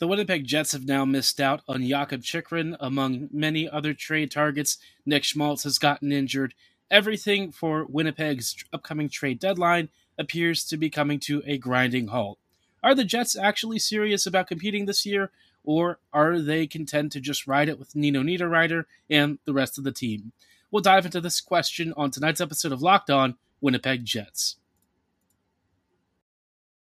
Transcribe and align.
The 0.00 0.08
Winnipeg 0.08 0.46
Jets 0.46 0.72
have 0.72 0.86
now 0.86 1.04
missed 1.04 1.42
out 1.42 1.60
on 1.68 1.86
Jakob 1.86 2.22
Chychrun 2.22 2.74
among 2.80 3.28
many 3.30 3.68
other 3.68 3.92
trade 3.92 4.30
targets. 4.30 4.78
Nick 5.04 5.24
Schmaltz 5.24 5.64
has 5.64 5.78
gotten 5.78 6.10
injured. 6.10 6.54
Everything 6.90 7.52
for 7.52 7.84
Winnipeg's 7.84 8.56
upcoming 8.72 9.10
trade 9.10 9.38
deadline 9.38 9.90
appears 10.18 10.64
to 10.68 10.78
be 10.78 10.88
coming 10.88 11.20
to 11.20 11.42
a 11.44 11.58
grinding 11.58 12.08
halt. 12.08 12.38
Are 12.82 12.94
the 12.94 13.04
Jets 13.04 13.36
actually 13.36 13.78
serious 13.78 14.24
about 14.24 14.48
competing 14.48 14.86
this 14.86 15.04
year, 15.04 15.32
or 15.64 15.98
are 16.14 16.40
they 16.40 16.66
content 16.66 17.12
to 17.12 17.20
just 17.20 17.46
ride 17.46 17.68
it 17.68 17.78
with 17.78 17.94
Nino 17.94 18.22
Niederreiter 18.22 18.86
and 19.10 19.38
the 19.44 19.52
rest 19.52 19.76
of 19.76 19.84
the 19.84 19.92
team? 19.92 20.32
We'll 20.70 20.82
dive 20.82 21.04
into 21.04 21.20
this 21.20 21.42
question 21.42 21.92
on 21.94 22.10
tonight's 22.10 22.40
episode 22.40 22.72
of 22.72 22.80
Locked 22.80 23.10
On 23.10 23.36
Winnipeg 23.60 24.06
Jets. 24.06 24.56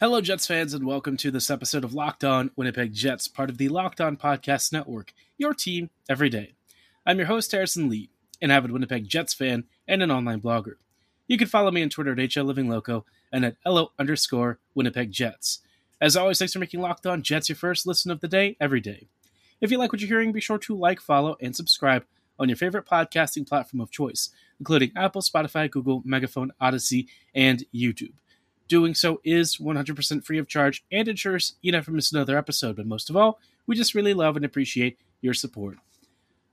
Hello, 0.00 0.22
Jets 0.22 0.46
fans, 0.46 0.72
and 0.72 0.86
welcome 0.86 1.18
to 1.18 1.30
this 1.30 1.50
episode 1.50 1.84
of 1.84 1.92
Locked 1.92 2.24
On 2.24 2.50
Winnipeg 2.56 2.94
Jets, 2.94 3.28
part 3.28 3.50
of 3.50 3.58
the 3.58 3.68
Locked 3.68 4.00
On 4.00 4.16
Podcast 4.16 4.72
Network, 4.72 5.12
your 5.36 5.52
team 5.52 5.90
every 6.08 6.30
day. 6.30 6.54
I'm 7.04 7.18
your 7.18 7.26
host, 7.26 7.52
Harrison 7.52 7.90
Lee, 7.90 8.08
an 8.40 8.50
avid 8.50 8.70
Winnipeg 8.70 9.06
Jets 9.06 9.34
fan 9.34 9.64
and 9.86 10.02
an 10.02 10.10
online 10.10 10.40
blogger. 10.40 10.76
You 11.26 11.36
can 11.36 11.48
follow 11.48 11.70
me 11.70 11.82
on 11.82 11.90
Twitter 11.90 12.12
at 12.12 12.16
HLLivingLoco 12.16 13.04
and 13.30 13.44
at 13.44 13.56
LO 13.66 13.92
underscore 13.98 14.58
Winnipeg 14.74 15.12
Jets. 15.12 15.58
As 16.00 16.16
always, 16.16 16.38
thanks 16.38 16.54
for 16.54 16.60
making 16.60 16.80
Locked 16.80 17.06
On 17.06 17.22
Jets 17.22 17.50
your 17.50 17.56
first 17.56 17.86
listen 17.86 18.10
of 18.10 18.20
the 18.20 18.26
day 18.26 18.56
every 18.58 18.80
day. 18.80 19.06
If 19.60 19.70
you 19.70 19.76
like 19.76 19.92
what 19.92 20.00
you're 20.00 20.08
hearing, 20.08 20.32
be 20.32 20.40
sure 20.40 20.56
to 20.60 20.74
like, 20.74 21.02
follow, 21.02 21.36
and 21.42 21.54
subscribe 21.54 22.06
on 22.38 22.48
your 22.48 22.56
favorite 22.56 22.86
podcasting 22.86 23.46
platform 23.46 23.82
of 23.82 23.90
choice, 23.90 24.30
including 24.58 24.92
Apple, 24.96 25.20
Spotify, 25.20 25.70
Google, 25.70 26.00
Megaphone, 26.06 26.52
Audacy, 26.58 27.08
and 27.34 27.64
YouTube. 27.74 28.14
Doing 28.70 28.94
so 28.94 29.20
is 29.24 29.56
100% 29.56 30.24
free 30.24 30.38
of 30.38 30.46
charge 30.46 30.84
and 30.92 31.08
ensures 31.08 31.54
you 31.60 31.72
never 31.72 31.90
miss 31.90 32.12
another 32.12 32.38
episode. 32.38 32.76
But 32.76 32.86
most 32.86 33.10
of 33.10 33.16
all, 33.16 33.40
we 33.66 33.74
just 33.74 33.96
really 33.96 34.14
love 34.14 34.36
and 34.36 34.44
appreciate 34.44 34.96
your 35.20 35.34
support. 35.34 35.78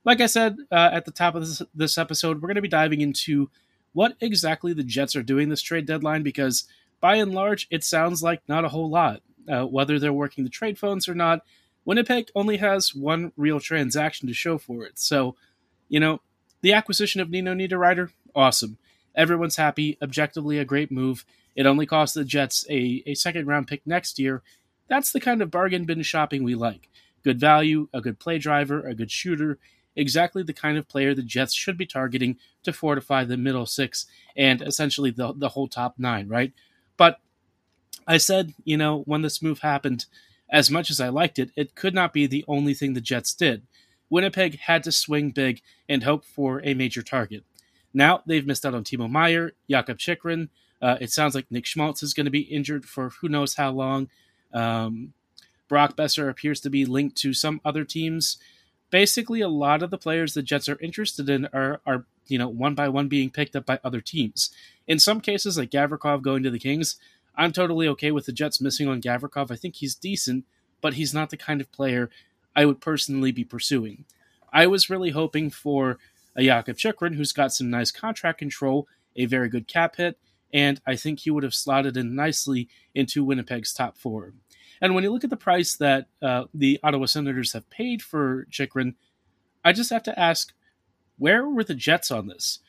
Like 0.04 0.20
I 0.20 0.26
said 0.26 0.56
uh, 0.72 0.90
at 0.92 1.04
the 1.04 1.12
top 1.12 1.36
of 1.36 1.42
this, 1.42 1.62
this 1.72 1.96
episode, 1.96 2.42
we're 2.42 2.48
going 2.48 2.56
to 2.56 2.60
be 2.60 2.66
diving 2.66 3.02
into 3.02 3.50
what 3.92 4.16
exactly 4.20 4.72
the 4.72 4.82
Jets 4.82 5.14
are 5.14 5.22
doing 5.22 5.48
this 5.48 5.62
trade 5.62 5.86
deadline 5.86 6.24
because, 6.24 6.64
by 7.00 7.14
and 7.14 7.32
large, 7.32 7.68
it 7.70 7.84
sounds 7.84 8.20
like 8.20 8.42
not 8.48 8.64
a 8.64 8.70
whole 8.70 8.90
lot. 8.90 9.22
Uh, 9.48 9.64
whether 9.64 10.00
they're 10.00 10.12
working 10.12 10.42
the 10.42 10.50
trade 10.50 10.76
phones 10.76 11.08
or 11.08 11.14
not, 11.14 11.42
Winnipeg 11.84 12.32
only 12.34 12.56
has 12.56 12.96
one 12.96 13.32
real 13.36 13.60
transaction 13.60 14.26
to 14.26 14.34
show 14.34 14.58
for 14.58 14.84
it. 14.84 14.98
So, 14.98 15.36
you 15.88 16.00
know, 16.00 16.20
the 16.62 16.72
acquisition 16.72 17.20
of 17.20 17.30
Nino 17.30 17.54
Niederreiter, 17.54 18.10
awesome. 18.34 18.76
Everyone's 19.14 19.56
happy, 19.56 19.96
objectively 20.02 20.58
a 20.58 20.64
great 20.64 20.90
move. 20.90 21.24
It 21.58 21.66
only 21.66 21.86
costs 21.86 22.14
the 22.14 22.24
Jets 22.24 22.64
a, 22.70 23.02
a 23.04 23.14
second 23.14 23.48
round 23.48 23.66
pick 23.66 23.84
next 23.84 24.20
year. 24.20 24.42
That's 24.86 25.10
the 25.10 25.18
kind 25.18 25.42
of 25.42 25.50
bargain 25.50 25.86
bin 25.86 26.02
shopping 26.02 26.44
we 26.44 26.54
like. 26.54 26.88
Good 27.24 27.40
value, 27.40 27.88
a 27.92 28.00
good 28.00 28.20
play 28.20 28.38
driver, 28.38 28.86
a 28.86 28.94
good 28.94 29.10
shooter, 29.10 29.58
exactly 29.96 30.44
the 30.44 30.52
kind 30.52 30.78
of 30.78 30.86
player 30.86 31.16
the 31.16 31.22
Jets 31.22 31.52
should 31.52 31.76
be 31.76 31.84
targeting 31.84 32.36
to 32.62 32.72
fortify 32.72 33.24
the 33.24 33.36
middle 33.36 33.66
six 33.66 34.06
and 34.36 34.62
essentially 34.62 35.10
the, 35.10 35.32
the 35.34 35.48
whole 35.48 35.66
top 35.66 35.96
nine, 35.98 36.28
right? 36.28 36.52
But 36.96 37.18
I 38.06 38.18
said, 38.18 38.54
you 38.62 38.76
know, 38.76 39.02
when 39.06 39.22
this 39.22 39.42
move 39.42 39.58
happened, 39.58 40.06
as 40.48 40.70
much 40.70 40.90
as 40.90 41.00
I 41.00 41.08
liked 41.08 41.40
it, 41.40 41.50
it 41.56 41.74
could 41.74 41.92
not 41.92 42.12
be 42.12 42.28
the 42.28 42.44
only 42.46 42.72
thing 42.72 42.94
the 42.94 43.00
Jets 43.00 43.34
did. 43.34 43.66
Winnipeg 44.08 44.60
had 44.60 44.84
to 44.84 44.92
swing 44.92 45.32
big 45.32 45.60
and 45.88 46.04
hope 46.04 46.24
for 46.24 46.62
a 46.64 46.74
major 46.74 47.02
target. 47.02 47.42
Now 47.92 48.22
they've 48.26 48.46
missed 48.46 48.64
out 48.64 48.74
on 48.74 48.84
Timo 48.84 49.10
Meier, 49.10 49.54
Jakob 49.68 49.98
Chychrun, 49.98 50.50
uh, 50.80 50.96
it 51.00 51.10
sounds 51.10 51.34
like 51.34 51.50
Nick 51.50 51.66
Schmaltz 51.66 52.02
is 52.02 52.14
going 52.14 52.26
to 52.26 52.30
be 52.30 52.40
injured 52.40 52.84
for 52.84 53.10
who 53.10 53.28
knows 53.28 53.54
how 53.54 53.70
long. 53.70 54.08
Um, 54.52 55.12
Brock 55.68 55.96
Boeser 55.96 56.30
appears 56.30 56.60
to 56.60 56.70
be 56.70 56.84
linked 56.84 57.16
to 57.18 57.34
some 57.34 57.60
other 57.64 57.84
teams. 57.84 58.38
Basically, 58.90 59.40
a 59.40 59.48
lot 59.48 59.82
of 59.82 59.90
the 59.90 59.98
players 59.98 60.32
the 60.32 60.42
Jets 60.42 60.68
are 60.68 60.80
interested 60.80 61.28
in 61.28 61.46
are, 61.52 61.80
are 61.86 62.06
you 62.26 62.38
know 62.38 62.48
one 62.48 62.74
by 62.74 62.88
one 62.88 63.08
being 63.08 63.30
picked 63.30 63.54
up 63.54 63.66
by 63.66 63.78
other 63.84 64.00
teams. 64.00 64.50
In 64.86 64.98
some 64.98 65.20
cases, 65.20 65.58
like 65.58 65.70
Gavrikov 65.70 66.22
going 66.22 66.42
to 66.42 66.50
the 66.50 66.58
Kings, 66.58 66.96
I'm 67.34 67.52
totally 67.52 67.86
okay 67.88 68.10
with 68.10 68.26
the 68.26 68.32
Jets 68.32 68.60
missing 68.60 68.88
on 68.88 69.02
Gavrikov. 69.02 69.50
I 69.50 69.56
think 69.56 69.76
he's 69.76 69.94
decent, 69.94 70.44
but 70.80 70.94
he's 70.94 71.12
not 71.12 71.30
the 71.30 71.36
kind 71.36 71.60
of 71.60 71.70
player 71.70 72.08
I 72.56 72.64
would 72.64 72.80
personally 72.80 73.30
be 73.30 73.44
pursuing. 73.44 74.04
I 74.52 74.66
was 74.66 74.88
really 74.88 75.10
hoping 75.10 75.50
for 75.50 75.98
a 76.34 76.44
Jakob 76.44 76.78
Chychrun 76.78 77.14
who's 77.14 77.32
got 77.32 77.52
some 77.52 77.68
nice 77.68 77.90
contract 77.90 78.38
control, 78.38 78.88
a 79.16 79.26
very 79.26 79.50
good 79.50 79.68
cap 79.68 79.96
hit, 79.96 80.18
and 80.52 80.80
I 80.86 80.96
think 80.96 81.20
he 81.20 81.30
would 81.30 81.42
have 81.42 81.54
slotted 81.54 81.96
in 81.96 82.14
nicely 82.14 82.68
into 82.94 83.24
Winnipeg's 83.24 83.72
top 83.72 83.98
four. 83.98 84.32
And 84.80 84.94
when 84.94 85.04
you 85.04 85.10
look 85.10 85.24
at 85.24 85.30
the 85.30 85.36
price 85.36 85.76
that 85.76 86.06
uh, 86.22 86.44
the 86.54 86.78
Ottawa 86.82 87.06
Senators 87.06 87.52
have 87.52 87.68
paid 87.70 88.02
for 88.02 88.46
Chychrun, 88.50 88.94
I 89.64 89.72
just 89.72 89.90
have 89.90 90.04
to 90.04 90.18
ask, 90.18 90.52
where 91.18 91.48
were 91.48 91.64
the 91.64 91.74
Jets 91.74 92.10
on 92.10 92.28
this? 92.28 92.60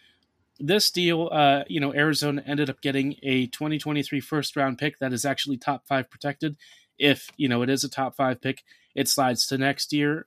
This 0.59 0.91
deal, 0.91 1.29
uh, 1.31 1.63
you 1.67 1.79
know, 1.79 1.93
Arizona 1.93 2.43
ended 2.45 2.69
up 2.69 2.81
getting 2.81 3.15
a 3.23 3.47
2023 3.47 4.19
first 4.19 4.55
round 4.55 4.77
pick 4.77 4.99
that 4.99 5.13
is 5.13 5.23
actually 5.23 5.57
top 5.57 5.87
five 5.87 6.09
protected. 6.09 6.57
If, 6.97 7.29
you 7.37 7.47
know, 7.47 7.61
it 7.61 7.69
is 7.69 7.83
a 7.83 7.89
top 7.89 8.15
five 8.15 8.41
pick, 8.41 8.63
it 8.95 9.07
slides 9.07 9.47
to 9.47 9.57
next 9.57 9.93
year. 9.93 10.25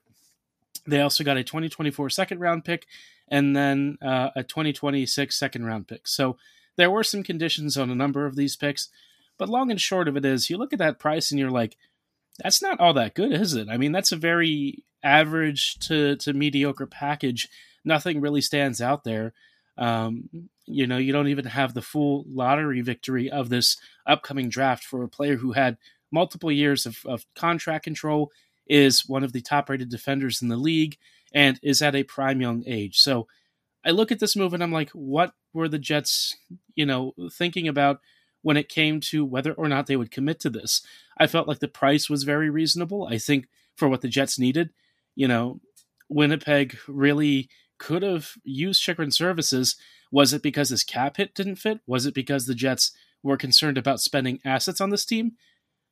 They 0.87 1.01
also 1.01 1.23
got 1.23 1.37
a 1.37 1.43
2024 1.43 2.09
second 2.09 2.39
round 2.39 2.65
pick 2.65 2.87
and 3.27 3.55
then 3.55 3.97
uh, 4.01 4.29
a 4.35 4.43
2026 4.43 5.35
second 5.35 5.65
round 5.65 5.87
pick. 5.87 6.07
So 6.07 6.37
there 6.77 6.91
were 6.91 7.03
some 7.03 7.23
conditions 7.23 7.77
on 7.77 7.89
a 7.89 7.95
number 7.95 8.25
of 8.25 8.35
these 8.35 8.55
picks, 8.55 8.89
but 9.37 9.49
long 9.49 9.71
and 9.71 9.81
short 9.81 10.07
of 10.07 10.17
it 10.17 10.25
is 10.25 10.49
you 10.49 10.57
look 10.57 10.73
at 10.73 10.79
that 10.79 10.99
price 10.99 11.31
and 11.31 11.39
you're 11.39 11.51
like, 11.51 11.77
that's 12.41 12.61
not 12.61 12.79
all 12.79 12.93
that 12.93 13.13
good, 13.13 13.31
is 13.31 13.53
it? 13.53 13.67
I 13.69 13.77
mean, 13.77 13.91
that's 13.91 14.11
a 14.11 14.17
very 14.17 14.83
average 15.03 15.77
to, 15.79 16.15
to 16.17 16.33
mediocre 16.33 16.87
package. 16.87 17.49
Nothing 17.85 18.21
really 18.21 18.41
stands 18.41 18.81
out 18.81 19.03
there. 19.03 19.33
Um, 19.77 20.29
you 20.65 20.87
know, 20.87 20.97
you 20.97 21.11
don't 21.11 21.27
even 21.27 21.45
have 21.45 21.73
the 21.73 21.81
full 21.81 22.25
lottery 22.27 22.81
victory 22.81 23.29
of 23.29 23.49
this 23.49 23.77
upcoming 24.05 24.49
draft 24.49 24.83
for 24.83 25.03
a 25.03 25.09
player 25.09 25.35
who 25.35 25.51
had 25.51 25.77
multiple 26.11 26.51
years 26.51 26.85
of, 26.85 26.99
of 27.05 27.25
contract 27.35 27.83
control, 27.83 28.31
is 28.67 29.07
one 29.07 29.23
of 29.23 29.33
the 29.33 29.41
top 29.41 29.69
rated 29.69 29.89
defenders 29.89 30.41
in 30.41 30.47
the 30.47 30.55
league, 30.55 30.97
and 31.33 31.59
is 31.61 31.81
at 31.81 31.95
a 31.95 32.03
prime 32.03 32.39
young 32.39 32.63
age. 32.65 32.99
So 32.99 33.27
I 33.85 33.91
look 33.91 34.11
at 34.11 34.19
this 34.19 34.35
move 34.35 34.53
and 34.53 34.63
I'm 34.63 34.71
like, 34.71 34.89
what 34.91 35.33
were 35.53 35.67
the 35.67 35.79
Jets, 35.79 36.35
you 36.75 36.85
know, 36.85 37.13
thinking 37.31 37.67
about 37.67 37.99
when 38.41 38.57
it 38.57 38.69
came 38.69 38.99
to 38.99 39.25
whether 39.25 39.53
or 39.53 39.67
not 39.67 39.87
they 39.87 39.95
would 39.95 40.11
commit 40.11 40.39
to 40.41 40.49
this? 40.49 40.85
I 41.17 41.27
felt 41.27 41.47
like 41.47 41.59
the 41.59 41.67
price 41.67 42.09
was 42.09 42.23
very 42.23 42.49
reasonable. 42.49 43.07
I 43.09 43.17
think 43.17 43.47
for 43.75 43.87
what 43.87 44.01
the 44.01 44.07
Jets 44.07 44.39
needed, 44.39 44.71
you 45.15 45.27
know, 45.27 45.59
Winnipeg 46.09 46.77
really 46.87 47.49
could 47.77 48.03
have 48.03 48.33
used 48.43 48.81
Chychrun 48.81 49.11
services. 49.11 49.75
Was 50.11 50.31
it 50.31 50.41
because 50.41 50.69
his 50.69 50.83
cap 50.83 51.17
hit 51.17 51.35
didn't 51.35 51.55
fit? 51.55 51.79
Was 51.85 52.05
it 52.05 52.13
because 52.13 52.45
the 52.45 52.55
Jets 52.55 52.91
were 53.21 53.37
concerned 53.37 53.77
about 53.77 53.99
spending 53.99 54.39
assets 54.45 54.79
on 54.79 54.89
this 54.89 55.05
team? 55.05 55.33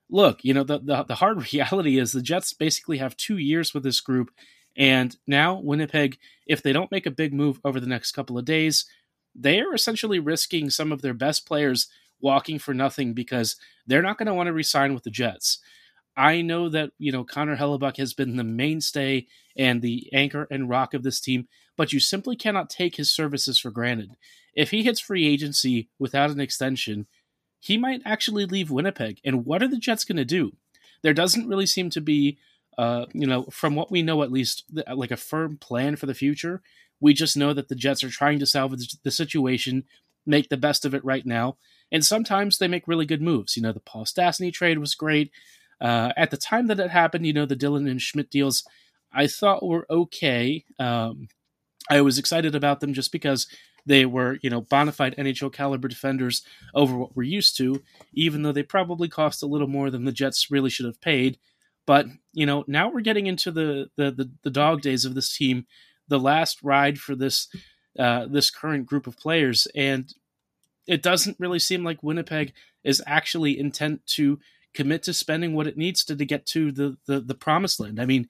Look, 0.09 0.43
you 0.43 0.53
know, 0.53 0.63
the, 0.63 0.79
the, 0.79 1.03
the 1.03 1.15
hard 1.15 1.51
reality 1.53 1.97
is 1.97 2.11
the 2.11 2.21
Jets 2.21 2.53
basically 2.53 2.97
have 2.97 3.17
two 3.17 3.37
years 3.37 3.73
with 3.73 3.83
this 3.83 3.99
group 3.99 4.31
and 4.77 5.15
now, 5.27 5.59
Winnipeg, 5.59 6.17
if 6.47 6.63
they 6.63 6.73
don't 6.73 6.91
make 6.91 7.05
a 7.05 7.11
big 7.11 7.33
move 7.33 7.59
over 7.63 7.79
the 7.79 7.87
next 7.87 8.13
couple 8.13 8.37
of 8.37 8.45
days, 8.45 8.85
they 9.35 9.59
are 9.59 9.73
essentially 9.73 10.19
risking 10.19 10.69
some 10.69 10.91
of 10.91 11.01
their 11.01 11.13
best 11.13 11.45
players 11.45 11.87
walking 12.21 12.59
for 12.59 12.73
nothing 12.73 13.13
because 13.13 13.55
they're 13.85 14.01
not 14.01 14.17
going 14.17 14.27
to 14.27 14.33
want 14.33 14.47
to 14.47 14.53
resign 14.53 14.93
with 14.93 15.03
the 15.03 15.09
Jets. 15.09 15.59
I 16.15 16.41
know 16.41 16.69
that, 16.69 16.91
you 16.97 17.11
know, 17.11 17.23
Connor 17.23 17.57
Hellebuyck 17.57 17.97
has 17.97 18.13
been 18.13 18.35
the 18.35 18.43
mainstay 18.43 19.27
and 19.57 19.81
the 19.81 20.09
anchor 20.13 20.47
and 20.51 20.69
rock 20.69 20.93
of 20.93 21.03
this 21.03 21.19
team, 21.19 21.47
but 21.77 21.93
you 21.93 21.99
simply 21.99 22.35
cannot 22.35 22.69
take 22.69 22.95
his 22.95 23.09
services 23.09 23.59
for 23.59 23.71
granted. 23.71 24.11
If 24.53 24.71
he 24.71 24.83
hits 24.83 24.99
free 24.99 25.25
agency 25.25 25.89
without 25.99 26.29
an 26.29 26.41
extension, 26.41 27.07
he 27.59 27.77
might 27.77 28.01
actually 28.05 28.45
leave 28.45 28.71
Winnipeg. 28.71 29.19
And 29.23 29.45
what 29.45 29.63
are 29.63 29.67
the 29.67 29.77
Jets 29.77 30.03
going 30.03 30.17
to 30.17 30.25
do? 30.25 30.53
There 31.01 31.13
doesn't 31.13 31.47
really 31.47 31.65
seem 31.65 31.89
to 31.91 32.01
be 32.01 32.37
uh, 32.77 33.05
you 33.13 33.27
know, 33.27 33.43
from 33.51 33.75
what 33.75 33.91
we 33.91 34.01
know, 34.01 34.23
at 34.23 34.31
least 34.31 34.65
like 34.93 35.11
a 35.11 35.17
firm 35.17 35.57
plan 35.57 35.95
for 35.95 36.05
the 36.05 36.13
future. 36.13 36.61
We 36.99 37.13
just 37.13 37.35
know 37.35 37.53
that 37.53 37.67
the 37.67 37.75
Jets 37.75 38.03
are 38.03 38.09
trying 38.09 38.39
to 38.39 38.45
salvage 38.45 38.95
the 39.03 39.11
situation, 39.11 39.85
make 40.25 40.49
the 40.49 40.57
best 40.57 40.85
of 40.85 40.93
it 40.93 41.03
right 41.03 41.25
now, 41.25 41.57
and 41.91 42.05
sometimes 42.05 42.57
they 42.57 42.67
make 42.67 42.87
really 42.87 43.05
good 43.05 43.21
moves. 43.21 43.57
You 43.57 43.63
know, 43.63 43.71
the 43.71 43.79
Paul 43.79 44.05
Stastny 44.05 44.53
trade 44.53 44.77
was 44.77 44.95
great. 44.95 45.31
Uh, 45.79 46.11
at 46.15 46.29
the 46.29 46.37
time 46.37 46.67
that 46.67 46.79
it 46.79 46.91
happened, 46.91 47.25
you 47.25 47.33
know, 47.33 47.47
the 47.47 47.55
Dillon 47.55 47.87
and 47.87 48.01
Schmidt 48.01 48.29
deals 48.29 48.63
I 49.13 49.27
thought 49.27 49.65
were 49.65 49.85
okay. 49.89 50.63
Um, 50.79 51.27
I 51.89 52.01
was 52.01 52.17
excited 52.17 52.55
about 52.55 52.79
them 52.79 52.93
just 52.93 53.11
because 53.11 53.47
they 53.85 54.05
were, 54.05 54.37
you 54.41 54.49
know, 54.49 54.61
bona 54.61 54.91
fide 54.91 55.15
NHL 55.17 55.51
caliber 55.51 55.87
defenders 55.87 56.43
over 56.73 56.95
what 56.95 57.15
we're 57.15 57.23
used 57.23 57.57
to, 57.57 57.81
even 58.13 58.43
though 58.43 58.51
they 58.51 58.63
probably 58.63 59.07
cost 59.07 59.43
a 59.43 59.47
little 59.47 59.67
more 59.67 59.89
than 59.89 60.05
the 60.05 60.11
Jets 60.11 60.51
really 60.51 60.69
should 60.69 60.85
have 60.85 61.01
paid. 61.01 61.39
But 61.85 62.07
you 62.33 62.45
know, 62.45 62.63
now 62.67 62.89
we're 62.89 63.01
getting 63.01 63.27
into 63.27 63.51
the 63.51 63.89
the 63.95 64.11
the, 64.11 64.31
the 64.43 64.49
dog 64.49 64.81
days 64.81 65.05
of 65.05 65.15
this 65.15 65.35
team, 65.35 65.65
the 66.07 66.19
last 66.19 66.61
ride 66.63 66.99
for 66.99 67.15
this 67.15 67.47
uh, 67.97 68.27
this 68.27 68.49
current 68.49 68.85
group 68.85 69.07
of 69.07 69.17
players, 69.17 69.67
and 69.75 70.13
it 70.87 71.01
doesn't 71.01 71.39
really 71.39 71.59
seem 71.59 71.83
like 71.83 72.03
Winnipeg 72.03 72.53
is 72.83 73.03
actually 73.05 73.59
intent 73.59 74.05
to 74.07 74.39
commit 74.73 75.03
to 75.03 75.13
spending 75.13 75.53
what 75.53 75.67
it 75.67 75.77
needs 75.77 76.03
to 76.05 76.15
to 76.15 76.25
get 76.25 76.45
to 76.47 76.71
the 76.71 76.97
the, 77.07 77.19
the 77.19 77.35
promised 77.35 77.79
land. 77.79 77.99
I 77.99 78.05
mean, 78.05 78.29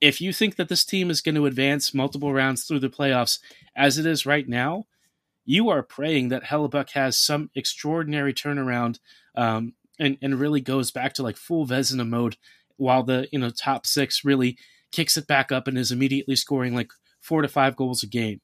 if 0.00 0.20
you 0.20 0.32
think 0.32 0.56
that 0.56 0.68
this 0.68 0.84
team 0.84 1.10
is 1.10 1.20
going 1.20 1.36
to 1.36 1.46
advance 1.46 1.94
multiple 1.94 2.32
rounds 2.32 2.64
through 2.64 2.80
the 2.80 2.90
playoffs 2.90 3.38
as 3.76 3.98
it 3.98 4.06
is 4.06 4.26
right 4.26 4.48
now, 4.48 4.84
you 5.44 5.68
are 5.68 5.82
praying 5.82 6.28
that 6.28 6.44
Hellebuyck 6.44 6.90
has 6.90 7.16
some 7.16 7.50
extraordinary 7.54 8.34
turnaround 8.34 8.98
um, 9.36 9.74
and, 9.98 10.18
and 10.20 10.40
really 10.40 10.60
goes 10.60 10.90
back 10.90 11.14
to 11.14 11.22
like 11.22 11.36
full 11.36 11.66
Vezina 11.66 12.06
mode 12.06 12.36
while 12.76 13.02
the 13.02 13.28
you 13.32 13.38
know 13.38 13.50
top 13.50 13.86
six 13.86 14.24
really 14.24 14.56
kicks 14.90 15.16
it 15.16 15.26
back 15.26 15.50
up 15.50 15.66
and 15.66 15.78
is 15.78 15.90
immediately 15.90 16.36
scoring 16.36 16.74
like 16.74 16.92
four 17.20 17.42
to 17.42 17.48
five 17.48 17.76
goals 17.76 18.02
a 18.02 18.06
game. 18.06 18.40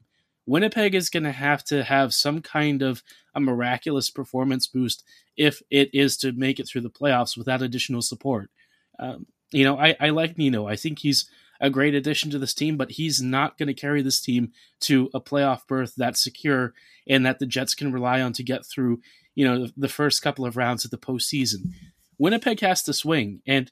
Winnipeg 0.46 0.94
is 0.94 1.10
going 1.10 1.24
to 1.24 1.32
have 1.32 1.62
to 1.64 1.84
have 1.84 2.14
some 2.14 2.40
kind 2.40 2.80
of 2.80 3.02
a 3.34 3.40
miraculous 3.40 4.08
performance 4.08 4.66
boost 4.66 5.04
if 5.36 5.60
it 5.70 5.90
is 5.92 6.16
to 6.18 6.32
make 6.32 6.58
it 6.58 6.66
through 6.66 6.80
the 6.80 6.90
playoffs 6.90 7.36
without 7.36 7.60
additional 7.60 8.00
support. 8.00 8.50
Um, 8.98 9.26
you 9.52 9.62
know, 9.64 9.78
I, 9.78 9.94
I 10.00 10.08
like 10.08 10.38
Nino. 10.38 10.66
I 10.66 10.74
think 10.74 11.00
he's 11.00 11.28
a 11.60 11.68
great 11.70 11.94
addition 11.94 12.30
to 12.30 12.38
this 12.38 12.54
team, 12.54 12.76
but 12.76 12.92
he's 12.92 13.20
not 13.20 13.58
going 13.58 13.66
to 13.66 13.74
carry 13.74 14.00
this 14.00 14.20
team 14.20 14.52
to 14.80 15.10
a 15.12 15.20
playoff 15.20 15.66
berth 15.66 15.94
that's 15.96 16.22
secure 16.22 16.72
and 17.06 17.26
that 17.26 17.38
the 17.38 17.46
Jets 17.46 17.74
can 17.74 17.92
rely 17.92 18.20
on 18.22 18.32
to 18.34 18.42
get 18.42 18.64
through, 18.64 19.00
you 19.34 19.46
know, 19.46 19.68
the 19.76 19.88
first 19.88 20.22
couple 20.22 20.46
of 20.46 20.56
rounds 20.56 20.84
of 20.84 20.90
the 20.90 20.98
postseason. 20.98 21.72
Winnipeg 22.18 22.60
has 22.60 22.82
to 22.82 22.92
swing, 22.92 23.42
and 23.46 23.70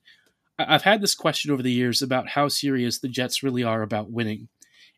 I've 0.58 0.82
had 0.82 1.00
this 1.00 1.14
question 1.14 1.50
over 1.50 1.62
the 1.62 1.72
years 1.72 2.00
about 2.02 2.30
how 2.30 2.48
serious 2.48 2.98
the 2.98 3.08
Jets 3.08 3.42
really 3.42 3.62
are 3.62 3.82
about 3.82 4.10
winning. 4.10 4.48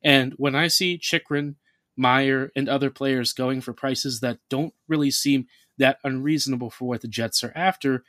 And 0.03 0.35
when 0.37 0.55
I 0.55 0.69
see 0.69 0.99
Chychrun, 0.99 1.57
Meier, 1.97 2.53
and 2.55 2.69
other 2.69 2.91
players 2.91 3.33
going 3.33 3.61
for 3.61 3.73
prices 3.73 4.21
that 4.21 4.39
don't 4.49 4.73
really 4.87 5.11
seem 5.11 5.47
that 5.79 5.99
unreasonable 6.05 6.71
for 6.71 6.87
what 6.87 7.01
the 7.01 7.09
Jets 7.09 7.43
are 7.43 7.53
after, 7.57 8.05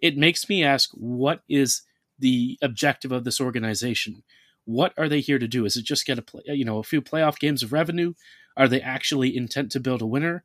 it 0.00 0.16
makes 0.16 0.48
me 0.48 0.64
ask 0.64 0.90
what 0.94 1.42
is 1.48 1.82
the 2.18 2.58
objective 2.62 3.12
of 3.12 3.24
this 3.24 3.40
organization. 3.40 4.22
What 4.64 4.94
are 4.96 5.08
they 5.08 5.20
here 5.20 5.38
to 5.38 5.48
do? 5.48 5.66
Is 5.66 5.76
it 5.76 5.84
just 5.84 6.06
get 6.06 6.18
a 6.18 6.22
play, 6.22 6.42
you 6.46 6.64
know 6.64 6.78
a 6.78 6.82
few 6.82 7.02
playoff 7.02 7.38
games 7.38 7.62
of 7.62 7.72
revenue? 7.72 8.14
Are 8.56 8.68
they 8.68 8.80
actually 8.80 9.36
intent 9.36 9.72
to 9.72 9.80
build 9.80 10.00
a 10.00 10.06
winner? 10.06 10.44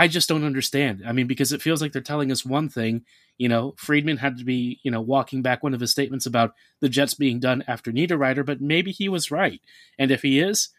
I 0.00 0.08
just 0.08 0.30
don't 0.30 0.44
understand. 0.44 1.02
I 1.06 1.12
mean, 1.12 1.26
because 1.26 1.52
it 1.52 1.60
feels 1.60 1.82
like 1.82 1.92
they're 1.92 2.00
telling 2.00 2.32
us 2.32 2.42
one 2.42 2.70
thing. 2.70 3.04
You 3.36 3.50
know, 3.50 3.74
Friedman 3.76 4.16
had 4.16 4.38
to 4.38 4.44
be, 4.44 4.80
you 4.82 4.90
know, 4.90 5.02
walking 5.02 5.42
back 5.42 5.62
one 5.62 5.74
of 5.74 5.80
his 5.80 5.90
statements 5.90 6.24
about 6.24 6.54
the 6.80 6.88
Jets 6.88 7.12
being 7.12 7.38
done 7.38 7.62
after 7.68 7.92
Niederreiter, 7.92 8.44
but 8.46 8.62
maybe 8.62 8.92
he 8.92 9.10
was 9.10 9.30
right. 9.30 9.60
And 9.98 10.10
if 10.10 10.22
he 10.22 10.40
is, 10.40 10.70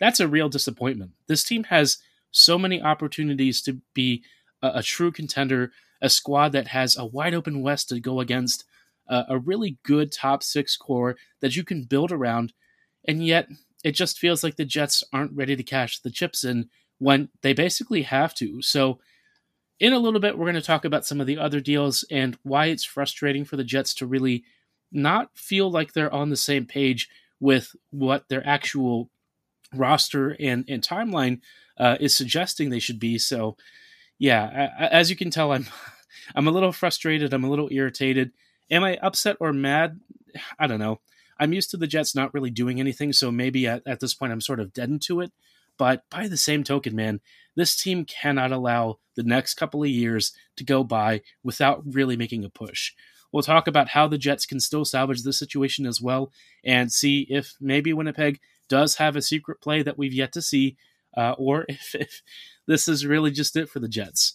that's 0.00 0.18
a 0.18 0.26
real 0.26 0.48
disappointment. 0.48 1.12
This 1.28 1.44
team 1.44 1.62
has 1.62 1.98
so 2.32 2.58
many 2.58 2.82
opportunities 2.82 3.62
to 3.62 3.80
be 3.94 4.24
a, 4.60 4.72
a 4.78 4.82
true 4.82 5.12
contender, 5.12 5.70
a 6.02 6.10
squad 6.10 6.50
that 6.50 6.66
has 6.66 6.96
a 6.96 7.06
wide 7.06 7.34
open 7.34 7.62
West 7.62 7.90
to 7.90 8.00
go 8.00 8.18
against, 8.18 8.64
uh, 9.08 9.22
a 9.28 9.38
really 9.38 9.78
good 9.84 10.10
top 10.10 10.42
six 10.42 10.76
core 10.76 11.16
that 11.40 11.54
you 11.54 11.62
can 11.62 11.84
build 11.84 12.10
around, 12.10 12.52
and 13.06 13.24
yet 13.24 13.48
it 13.84 13.92
just 13.92 14.18
feels 14.18 14.42
like 14.42 14.56
the 14.56 14.64
Jets 14.64 15.04
aren't 15.12 15.36
ready 15.36 15.54
to 15.54 15.62
cash 15.62 16.00
the 16.00 16.10
chips 16.10 16.42
in 16.42 16.68
when 16.98 17.28
they 17.42 17.52
basically 17.52 18.02
have 18.02 18.34
to. 18.34 18.62
So, 18.62 18.98
in 19.78 19.92
a 19.92 19.98
little 19.98 20.20
bit, 20.20 20.38
we're 20.38 20.46
going 20.46 20.54
to 20.54 20.62
talk 20.62 20.86
about 20.86 21.04
some 21.04 21.20
of 21.20 21.26
the 21.26 21.36
other 21.36 21.60
deals 21.60 22.04
and 22.10 22.38
why 22.42 22.66
it's 22.66 22.84
frustrating 22.84 23.44
for 23.44 23.56
the 23.56 23.64
Jets 23.64 23.92
to 23.94 24.06
really 24.06 24.44
not 24.90 25.30
feel 25.34 25.70
like 25.70 25.92
they're 25.92 26.12
on 26.12 26.30
the 26.30 26.36
same 26.36 26.64
page 26.64 27.10
with 27.40 27.76
what 27.90 28.28
their 28.28 28.46
actual 28.46 29.10
roster 29.74 30.34
and, 30.40 30.64
and 30.68 30.82
timeline 30.82 31.40
uh, 31.78 31.96
is 32.00 32.16
suggesting 32.16 32.70
they 32.70 32.78
should 32.78 32.98
be. 32.98 33.18
So, 33.18 33.56
yeah, 34.18 34.70
as 34.78 35.10
you 35.10 35.16
can 35.16 35.30
tell, 35.30 35.52
I'm 35.52 35.66
I'm 36.34 36.48
a 36.48 36.52
little 36.52 36.72
frustrated. 36.72 37.32
I'm 37.32 37.44
a 37.44 37.50
little 37.50 37.68
irritated. 37.70 38.32
Am 38.70 38.82
I 38.82 38.96
upset 38.96 39.36
or 39.40 39.52
mad? 39.52 40.00
I 40.58 40.66
don't 40.66 40.80
know. 40.80 41.00
I'm 41.38 41.52
used 41.52 41.70
to 41.72 41.76
the 41.76 41.86
Jets 41.86 42.14
not 42.14 42.32
really 42.32 42.50
doing 42.50 42.80
anything, 42.80 43.12
so 43.12 43.30
maybe 43.30 43.66
at, 43.66 43.82
at 43.86 44.00
this 44.00 44.14
point 44.14 44.32
I'm 44.32 44.40
sort 44.40 44.58
of 44.58 44.72
deadened 44.72 45.02
to 45.02 45.20
it. 45.20 45.32
But 45.78 46.02
by 46.10 46.28
the 46.28 46.36
same 46.36 46.64
token, 46.64 46.94
man, 46.94 47.20
this 47.54 47.76
team 47.76 48.04
cannot 48.04 48.52
allow 48.52 48.98
the 49.14 49.22
next 49.22 49.54
couple 49.54 49.82
of 49.82 49.88
years 49.88 50.32
to 50.56 50.64
go 50.64 50.84
by 50.84 51.22
without 51.42 51.82
really 51.86 52.16
making 52.16 52.44
a 52.44 52.50
push. 52.50 52.92
We'll 53.32 53.42
talk 53.42 53.66
about 53.66 53.88
how 53.88 54.06
the 54.06 54.18
Jets 54.18 54.46
can 54.46 54.60
still 54.60 54.84
salvage 54.84 55.22
this 55.22 55.38
situation 55.38 55.86
as 55.86 56.00
well 56.00 56.32
and 56.64 56.92
see 56.92 57.26
if 57.28 57.54
maybe 57.60 57.92
Winnipeg 57.92 58.40
does 58.68 58.96
have 58.96 59.16
a 59.16 59.22
secret 59.22 59.60
play 59.60 59.82
that 59.82 59.98
we've 59.98 60.12
yet 60.12 60.32
to 60.32 60.42
see, 60.42 60.76
uh, 61.16 61.34
or 61.38 61.66
if, 61.68 61.94
if 61.94 62.22
this 62.66 62.88
is 62.88 63.06
really 63.06 63.30
just 63.30 63.56
it 63.56 63.68
for 63.68 63.80
the 63.80 63.88
Jets. 63.88 64.34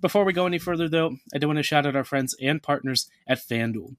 Before 0.00 0.24
we 0.24 0.32
go 0.32 0.46
any 0.46 0.58
further, 0.58 0.88
though, 0.88 1.16
I 1.34 1.38
do 1.38 1.46
want 1.46 1.58
to 1.58 1.62
shout 1.62 1.86
out 1.86 1.96
our 1.96 2.04
friends 2.04 2.34
and 2.40 2.62
partners 2.62 3.08
at 3.26 3.38
FanDuel. 3.38 3.96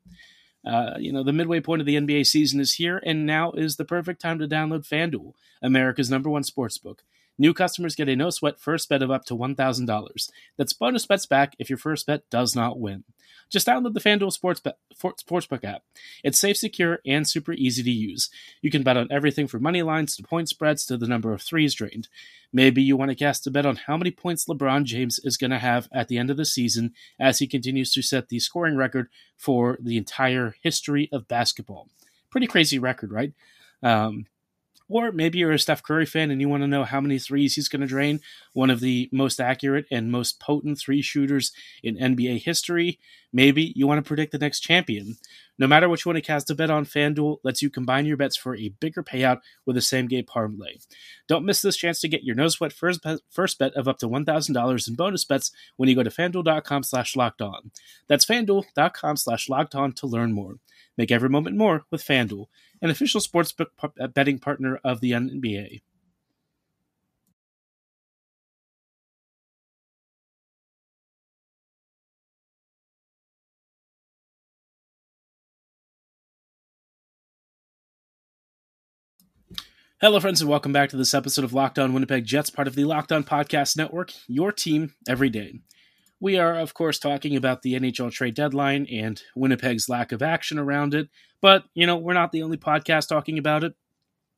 Uh, 0.66 0.94
you 1.00 1.12
know, 1.12 1.24
the 1.24 1.34
midway 1.34 1.60
point 1.60 1.82
of 1.82 1.86
the 1.88 1.96
NBA 1.96 2.26
season 2.28 2.60
is 2.60 2.76
here, 2.76 3.02
and 3.06 3.26
now 3.26 3.52
is 3.52 3.78
the 3.78 3.86
perfect 3.86 4.22
time 4.22 4.40
to 4.40 4.48
download 4.48 4.88
FanDuel, 4.88 5.34
America's 5.62 6.10
number 6.10 6.30
one 6.30 6.44
sportsbook. 6.44 7.00
New 7.38 7.54
customers 7.54 7.96
get 7.96 8.10
a 8.10 8.16
no 8.16 8.30
sweat 8.30 8.60
first 8.60 8.88
bet 8.88 9.02
of 9.02 9.10
up 9.10 9.26
to 9.26 9.36
$1,000. 9.36 10.30
That's 10.58 10.74
bonus 10.74 11.06
bets 11.08 11.26
back 11.26 11.56
if 11.58 11.70
your 11.70 11.78
first 11.78 12.06
bet 12.06 12.30
does 12.30 12.56
not 12.56 12.80
win. 12.80 13.04
Just 13.52 13.68
download 13.68 13.94
the 13.94 14.00
FanDuel 14.00 14.32
Sports 14.32 14.62
Sportsbook 14.96 15.64
app. 15.66 15.84
It's 16.24 16.40
safe, 16.40 16.58
secure, 16.58 17.00
and 17.06 17.28
super 17.28 17.52
easy 17.52 17.84
to 17.84 17.92
use. 17.92 18.30
You 18.62 18.72
can 18.72 18.82
bet 18.82 18.98
on 18.98 19.10
everything 19.12 19.48
from 19.48 19.62
money 19.62 19.84
lines 19.84 20.16
to 20.16 20.24
point 20.24 20.48
spreads 20.48 20.86
to 20.86 20.98
the 20.98 21.08
number 21.08 21.34
of 21.34 21.42
threes 21.42 21.76
drained. 21.76 22.08
Maybe 22.54 22.82
you 22.82 22.96
want 22.96 23.10
to 23.10 23.16
cast 23.16 23.46
a 23.48 23.52
bet 23.52 23.66
on 23.66 23.76
how 23.76 23.98
many 23.98 24.12
points 24.12 24.46
LeBron 24.46 24.86
James 24.86 25.20
is 25.20 25.38
going 25.38 25.52
to 25.52 25.60
have 25.60 25.90
at 25.92 26.08
the 26.08 26.18
end 26.18 26.30
of 26.30 26.38
the 26.38 26.46
season 26.46 26.94
as 27.20 27.40
he 27.40 27.48
continues 27.48 27.94
to 27.94 28.02
set 28.02 28.30
the 28.30 28.40
scoring 28.40 28.78
record 28.78 29.10
for 29.38 29.78
the 29.82 29.98
entire 29.98 30.56
history 30.64 31.10
of 31.12 31.28
basketball. 31.28 31.90
Pretty 32.30 32.48
crazy 32.48 32.80
record, 32.80 33.12
right? 33.12 33.34
Um, 33.84 34.28
or 34.92 35.12
maybe 35.12 35.40
you're 35.40 35.52
a 35.52 35.60
Steph 35.60 35.84
Curry 35.84 36.06
fan 36.06 36.32
and 36.32 36.42
you 36.42 36.50
want 36.50 36.64
to 36.64 36.68
know 36.68 36.84
how 36.84 37.00
many 37.00 37.18
threes 37.18 37.56
he's 37.56 37.70
going 37.70 37.82
to 37.82 37.88
drain, 37.88 38.20
one 38.54 38.70
of 38.70 38.80
the 38.80 39.10
most 39.12 39.40
accurate 39.40 39.86
and 39.90 40.12
most 40.12 40.40
potent 40.40 40.78
three 40.78 41.02
shooters 41.02 41.52
in 41.82 41.96
NBA 41.96 42.44
history. 42.44 43.00
Maybe 43.34 43.72
you 43.76 43.88
want 43.88 44.04
to 44.04 44.08
predict 44.08 44.32
the 44.34 44.38
next 44.38 44.60
champion. 44.60 45.18
No 45.58 45.68
matter 45.68 45.88
what 45.88 46.04
you 46.04 46.10
want 46.10 46.18
to 46.18 46.22
cast 46.22 46.50
a 46.50 46.56
bet 46.56 46.70
on, 46.70 46.86
FanDuel 46.86 47.38
lets 47.44 47.62
you 47.62 47.70
combine 47.70 48.06
your 48.06 48.18
bets 48.18 48.36
for 48.36 48.56
a 48.56 48.70
bigger 48.80 49.04
payout 49.04 49.42
with 49.66 49.78
a 49.78 49.82
same 49.82 50.08
game 50.08 50.26
parlay. 50.26 50.78
Don't 51.28 51.46
miss 51.46 51.62
this 51.62 51.78
chance 51.78 52.02
to 52.02 52.08
get 52.08 52.24
your 52.24 52.36
no 52.36 52.48
sweat 52.48 52.74
first 52.74 53.04
bet, 53.04 53.20
first 53.30 53.60
bet 53.60 53.74
of 53.76 53.88
up 53.88 54.00
to 54.00 54.10
$1,000 54.10 54.88
in 54.88 54.96
bonus 54.96 55.24
bets 55.24 55.52
when 55.78 55.88
you 55.88 55.96
go 55.96 56.04
to 56.04 56.10
fanduel.com 56.10 56.84
slash 56.84 57.16
locked 57.16 57.42
on. 57.42 57.72
That's 58.08 58.26
fanduel.com 58.26 59.18
slash 59.18 59.50
locked 59.50 59.76
on 59.76 59.94
to 59.94 60.08
learn 60.08 60.34
more. 60.34 60.56
Make 60.98 61.12
every 61.12 61.30
moment 61.30 61.56
more 61.56 61.84
with 61.90 62.04
FanDuel, 62.04 62.48
an 62.82 62.90
official 62.90 63.22
sportsbook 63.22 63.68
uh, 64.00 64.08
betting 64.08 64.40
partner 64.40 64.80
of 64.84 65.02
the 65.02 65.12
NBA. 65.12 65.82
Hello, 80.02 80.20
friends, 80.20 80.42
and 80.42 80.50
welcome 80.50 80.74
back 80.74 80.90
to 80.90 80.98
this 80.98 81.14
episode 81.14 81.46
of 81.46 81.54
Locked 81.54 81.78
On 81.78 81.94
Winnipeg 81.94 82.26
Jets, 82.26 82.50
part 82.50 82.68
of 82.68 82.74
the 82.74 82.86
Locked 82.86 83.12
On 83.12 83.24
Podcast 83.24 83.78
Network, 83.78 84.12
your 84.28 84.52
team 84.52 84.96
every 85.08 85.30
day. 85.30 85.60
We 86.22 86.38
are, 86.38 86.56
of 86.56 86.76
course, 86.76 87.00
talking 87.00 87.36
about 87.36 87.64
the 87.64 87.74
NHL 87.74 88.12
trade 88.12 88.36
deadline 88.36 88.86
and 88.92 89.20
Winnipeg's 89.36 89.90
lack 89.90 90.12
of 90.12 90.22
action 90.22 90.60
around 90.60 90.94
it. 90.94 91.10
But, 91.42 91.64
you 91.74 91.88
know, 91.88 91.98
we're 91.98 92.14
not 92.14 92.32
the 92.32 92.44
only 92.44 92.58
podcast 92.58 93.10
talking 93.10 93.40
about 93.40 93.64
it. 93.64 93.74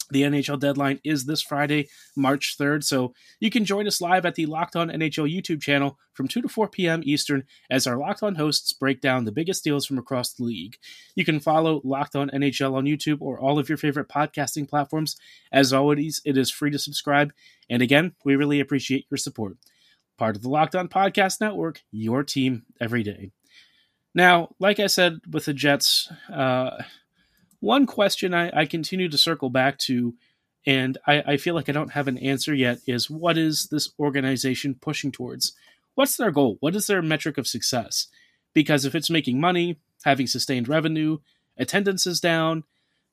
The 0.09 0.21
NHL 0.21 0.59
deadline 0.59 1.01
is 1.03 1.25
this 1.25 1.41
Friday, 1.41 1.89
March 2.15 2.55
3rd, 2.57 2.85
so 2.85 3.13
you 3.39 3.49
can 3.49 3.65
join 3.65 3.85
us 3.87 3.99
live 3.99 4.25
at 4.25 4.35
the 4.35 4.45
Locked 4.45 4.75
On 4.77 4.89
NHL 4.89 5.33
YouTube 5.33 5.61
channel 5.61 5.97
from 6.13 6.27
2 6.27 6.41
to 6.43 6.47
4 6.47 6.69
p.m. 6.69 7.01
Eastern 7.03 7.43
as 7.69 7.85
our 7.85 7.97
Locked 7.97 8.23
On 8.23 8.35
hosts 8.35 8.71
break 8.71 9.01
down 9.01 9.25
the 9.25 9.31
biggest 9.31 9.63
deals 9.63 9.85
from 9.85 9.97
across 9.97 10.33
the 10.33 10.43
league. 10.43 10.77
You 11.15 11.25
can 11.25 11.39
follow 11.39 11.81
Locked 11.83 12.15
On 12.15 12.29
NHL 12.29 12.75
on 12.75 12.85
YouTube 12.85 13.21
or 13.21 13.39
all 13.39 13.59
of 13.59 13.67
your 13.67 13.77
favorite 13.77 14.07
podcasting 14.07 14.69
platforms. 14.69 15.17
As 15.51 15.73
always, 15.73 16.21
it 16.23 16.37
is 16.37 16.51
free 16.51 16.71
to 16.71 16.79
subscribe, 16.79 17.33
and 17.69 17.81
again, 17.81 18.13
we 18.23 18.35
really 18.37 18.59
appreciate 18.61 19.07
your 19.09 19.17
support 19.17 19.57
part 20.17 20.35
of 20.35 20.41
the 20.41 20.49
Locked 20.49 20.75
On 20.75 20.87
Podcast 20.87 21.41
Network, 21.41 21.81
your 21.91 22.23
team 22.23 22.63
every 22.79 23.03
day. 23.03 23.31
Now, 24.15 24.49
like 24.59 24.79
I 24.79 24.87
said 24.87 25.19
with 25.29 25.45
the 25.45 25.53
Jets, 25.53 26.11
uh, 26.31 26.83
one 27.59 27.85
question 27.85 28.33
I, 28.33 28.51
I, 28.53 28.65
continue 28.65 29.09
to 29.09 29.17
circle 29.17 29.49
back 29.49 29.77
to, 29.79 30.13
and 30.67 30.97
I, 31.07 31.23
I 31.25 31.37
feel 31.37 31.55
like 31.55 31.69
I 31.69 31.71
don't 31.71 31.93
have 31.93 32.07
an 32.07 32.17
answer 32.17 32.53
yet, 32.53 32.79
is 32.85 33.09
what 33.09 33.37
is 33.37 33.67
this 33.71 33.91
organization 33.97 34.75
pushing 34.79 35.11
towards? 35.11 35.53
What's 35.95 36.17
their 36.17 36.31
goal? 36.31 36.57
What 36.59 36.75
is 36.75 36.87
their 36.87 37.01
metric 37.01 37.37
of 37.37 37.47
success? 37.47 38.07
Because 38.53 38.85
if 38.85 38.93
it's 38.93 39.09
making 39.09 39.39
money, 39.39 39.79
having 40.03 40.27
sustained 40.27 40.67
revenue, 40.67 41.19
attendance 41.57 42.05
is 42.05 42.19
down, 42.19 42.63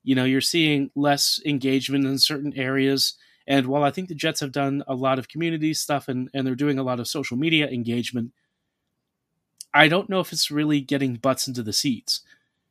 you 0.02 0.14
know, 0.14 0.24
you're 0.24 0.40
seeing 0.40 0.90
less 0.94 1.40
engagement 1.44 2.04
in 2.04 2.18
certain 2.18 2.52
areas. 2.56 3.14
And 3.50 3.66
while 3.66 3.82
I 3.82 3.90
think 3.90 4.08
the 4.08 4.14
Jets 4.14 4.38
have 4.40 4.52
done 4.52 4.84
a 4.86 4.94
lot 4.94 5.18
of 5.18 5.28
community 5.28 5.74
stuff 5.74 6.06
and, 6.06 6.30
and 6.32 6.46
they're 6.46 6.54
doing 6.54 6.78
a 6.78 6.84
lot 6.84 7.00
of 7.00 7.08
social 7.08 7.36
media 7.36 7.66
engagement, 7.66 8.30
I 9.74 9.88
don't 9.88 10.08
know 10.08 10.20
if 10.20 10.32
it's 10.32 10.52
really 10.52 10.80
getting 10.80 11.16
butts 11.16 11.48
into 11.48 11.64
the 11.64 11.72
seats. 11.72 12.20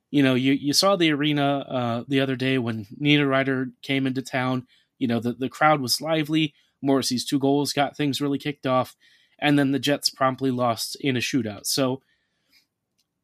You 0.10 0.24
know, 0.24 0.36
you, 0.36 0.54
you 0.54 0.72
saw 0.72 0.96
the 0.96 1.12
arena 1.12 1.66
uh, 1.70 2.04
the 2.08 2.22
other 2.22 2.38
day 2.38 2.58
when 2.58 2.86
Niederreiter 2.98 3.74
came 3.82 4.08
into 4.08 4.22
town. 4.22 4.68
You 4.98 5.10
know, 5.10 5.20
the, 5.20 5.34
the 5.34 5.50
crowd 5.50 5.82
was 5.82 6.00
lively. 6.00 6.54
Morrissey's 6.82 7.26
two 7.26 7.40
goals 7.40 7.74
got 7.74 7.98
things 7.98 8.22
really 8.22 8.40
kicked 8.40 8.66
off. 8.66 8.96
And 9.38 9.60
then 9.60 9.72
the 9.72 9.80
Jets 9.80 10.10
promptly 10.10 10.50
lost 10.50 10.96
in 11.02 11.18
a 11.18 11.20
shootout. 11.20 11.66
So 11.66 12.02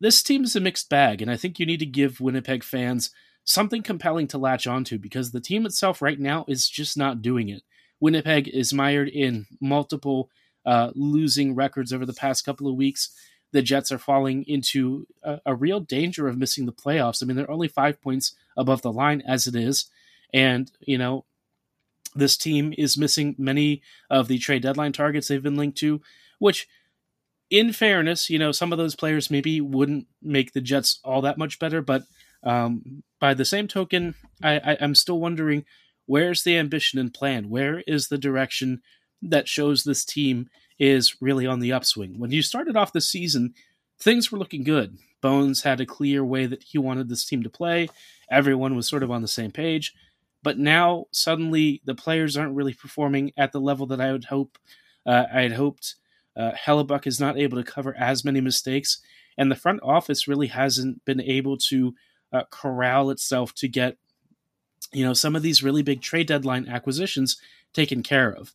this 0.02 0.22
team 0.22 0.44
is 0.44 0.58
a 0.58 0.60
mixed 0.60 0.90
bag. 0.90 1.22
And 1.22 1.32
I 1.32 1.38
think 1.38 1.58
you 1.58 1.66
need 1.66 1.80
to 1.80 1.86
give 1.86 2.20
Winnipeg 2.20 2.66
fans 2.66 3.12
something 3.46 3.82
compelling 3.82 4.28
to 4.28 4.38
latch 4.38 4.68
onto 4.68 4.98
because 4.98 5.32
the 5.32 5.40
team 5.40 5.66
itself 5.66 6.02
right 6.02 6.20
now 6.20 6.46
is 6.48 6.68
just 6.68 6.98
not 6.98 7.22
doing 7.22 7.50
it. 7.50 7.64
Winnipeg 8.00 8.48
is 8.50 8.74
mired 8.74 9.08
in 9.08 9.46
multiple 9.62 10.30
uh, 10.66 10.92
losing 10.96 11.56
records 11.56 11.94
over 11.94 12.06
the 12.06 12.14
past 12.14 12.44
couple 12.44 12.68
of 12.68 12.76
weeks 12.76 13.12
the 13.56 13.62
Jets 13.62 13.90
are 13.90 13.98
falling 13.98 14.44
into 14.44 15.08
a, 15.24 15.40
a, 15.46 15.56
real 15.56 15.80
danger 15.80 16.28
of 16.28 16.38
missing 16.38 16.66
the 16.66 16.74
playoffs. 16.74 17.24
I 17.24 17.26
mean, 17.26 17.38
they're 17.38 17.50
only 17.50 17.70
five 17.70 18.02
points 18.02 18.36
above 18.58 18.82
the 18.82 18.92
line 18.92 19.24
as 19.26 19.48
it 19.48 19.56
is. 19.56 19.90
And, 20.34 20.70
you 20.82 20.98
know, 20.98 21.24
this 22.14 22.36
team 22.36 22.74
is 22.78 22.98
missing 22.98 23.34
many 23.38 23.82
of 24.10 24.28
the 24.28 24.40
trade 24.40 24.64
deadline 24.64 24.92
targets 24.92 25.30
they've 25.30 25.42
been 25.42 25.56
linked 25.56 25.78
to, 25.78 26.02
which, 26.38 26.68
in 27.50 27.72
fairness, 27.72 28.30
you 28.30 28.38
know, 28.38 28.52
some 28.52 28.74
of 28.74 28.78
those 28.78 28.94
players 28.94 29.32
maybe 29.32 29.62
wouldn't 29.62 30.08
make 30.22 30.52
the 30.52 30.60
Jets 30.60 31.00
all 31.06 31.22
that 31.22 31.38
much 31.38 31.58
better. 31.58 31.82
But 31.82 32.04
um, 32.44 33.04
by 33.20 33.34
the 33.34 33.46
same 33.46 33.68
token, 33.68 34.16
I, 34.44 34.58
I, 34.60 34.78
I'm 34.82 34.96
still 34.96 35.20
wondering 35.20 35.66
where's 36.06 36.44
the 36.44 36.58
ambition 36.58 37.00
and 37.00 37.14
plan? 37.14 37.50
Where 37.50 37.82
is 37.88 38.08
the 38.08 38.18
direction 38.18 38.82
that 39.22 39.48
shows 39.48 39.84
this 39.84 40.06
team 40.06 40.50
is 40.80 41.22
really 41.22 41.46
on 41.46 41.60
the 41.60 41.72
upswing. 41.72 42.20
When 42.20 42.32
you 42.32 42.42
started 42.42 42.76
off 42.76 42.94
the 42.94 43.02
season, 43.02 43.54
things 44.00 44.32
were 44.32 44.38
looking 44.38 44.64
good. 44.64 44.98
Bones 45.22 45.64
had 45.64 45.80
a 45.80 45.86
clear 45.86 46.24
way 46.24 46.46
that 46.46 46.64
he 46.64 46.78
wanted 46.78 47.10
this 47.10 47.26
team 47.26 47.44
to 47.44 47.50
play. 47.50 47.90
Everyone 48.30 48.76
was 48.76 48.88
sort 48.88 49.04
of 49.04 49.12
on 49.12 49.22
the 49.22 49.28
same 49.28 49.52
page. 49.52 49.94
But 50.44 50.60
now 50.60 51.06
suddenly 51.12 51.82
the 51.86 51.96
players 51.96 52.38
aren't 52.38 52.56
really 52.56 52.74
performing 52.74 53.32
at 53.38 53.52
the 53.52 53.60
level 53.60 53.88
that 53.88 54.02
I 54.02 54.12
would 54.12 54.26
hope. 54.26 54.58
Uh, 55.06 55.26
I 55.34 55.42
had 55.42 55.54
hoped. 55.54 55.96
Uh, 56.38 56.52
Hellebuyck 56.52 57.08
is 57.08 57.20
not 57.20 57.38
able 57.38 57.58
to 57.58 57.72
cover 57.72 57.96
as 57.98 58.26
many 58.26 58.42
mistakes, 58.42 59.00
and 59.38 59.50
the 59.50 59.56
front 59.56 59.80
office 59.82 60.28
really 60.28 60.48
hasn't 60.48 61.04
been 61.06 61.22
able 61.22 61.58
to 61.70 61.96
uh, 62.32 62.44
corral 62.50 63.10
itself 63.10 63.54
to 63.56 63.68
get, 63.68 63.98
you 64.92 65.06
know, 65.06 65.14
some 65.14 65.36
of 65.36 65.42
these 65.42 65.64
really 65.64 65.84
big 65.84 66.02
trade 66.02 66.28
deadline 66.28 66.68
acquisitions 66.68 67.38
taken 67.74 68.04
care 68.04 68.32
of. 68.32 68.54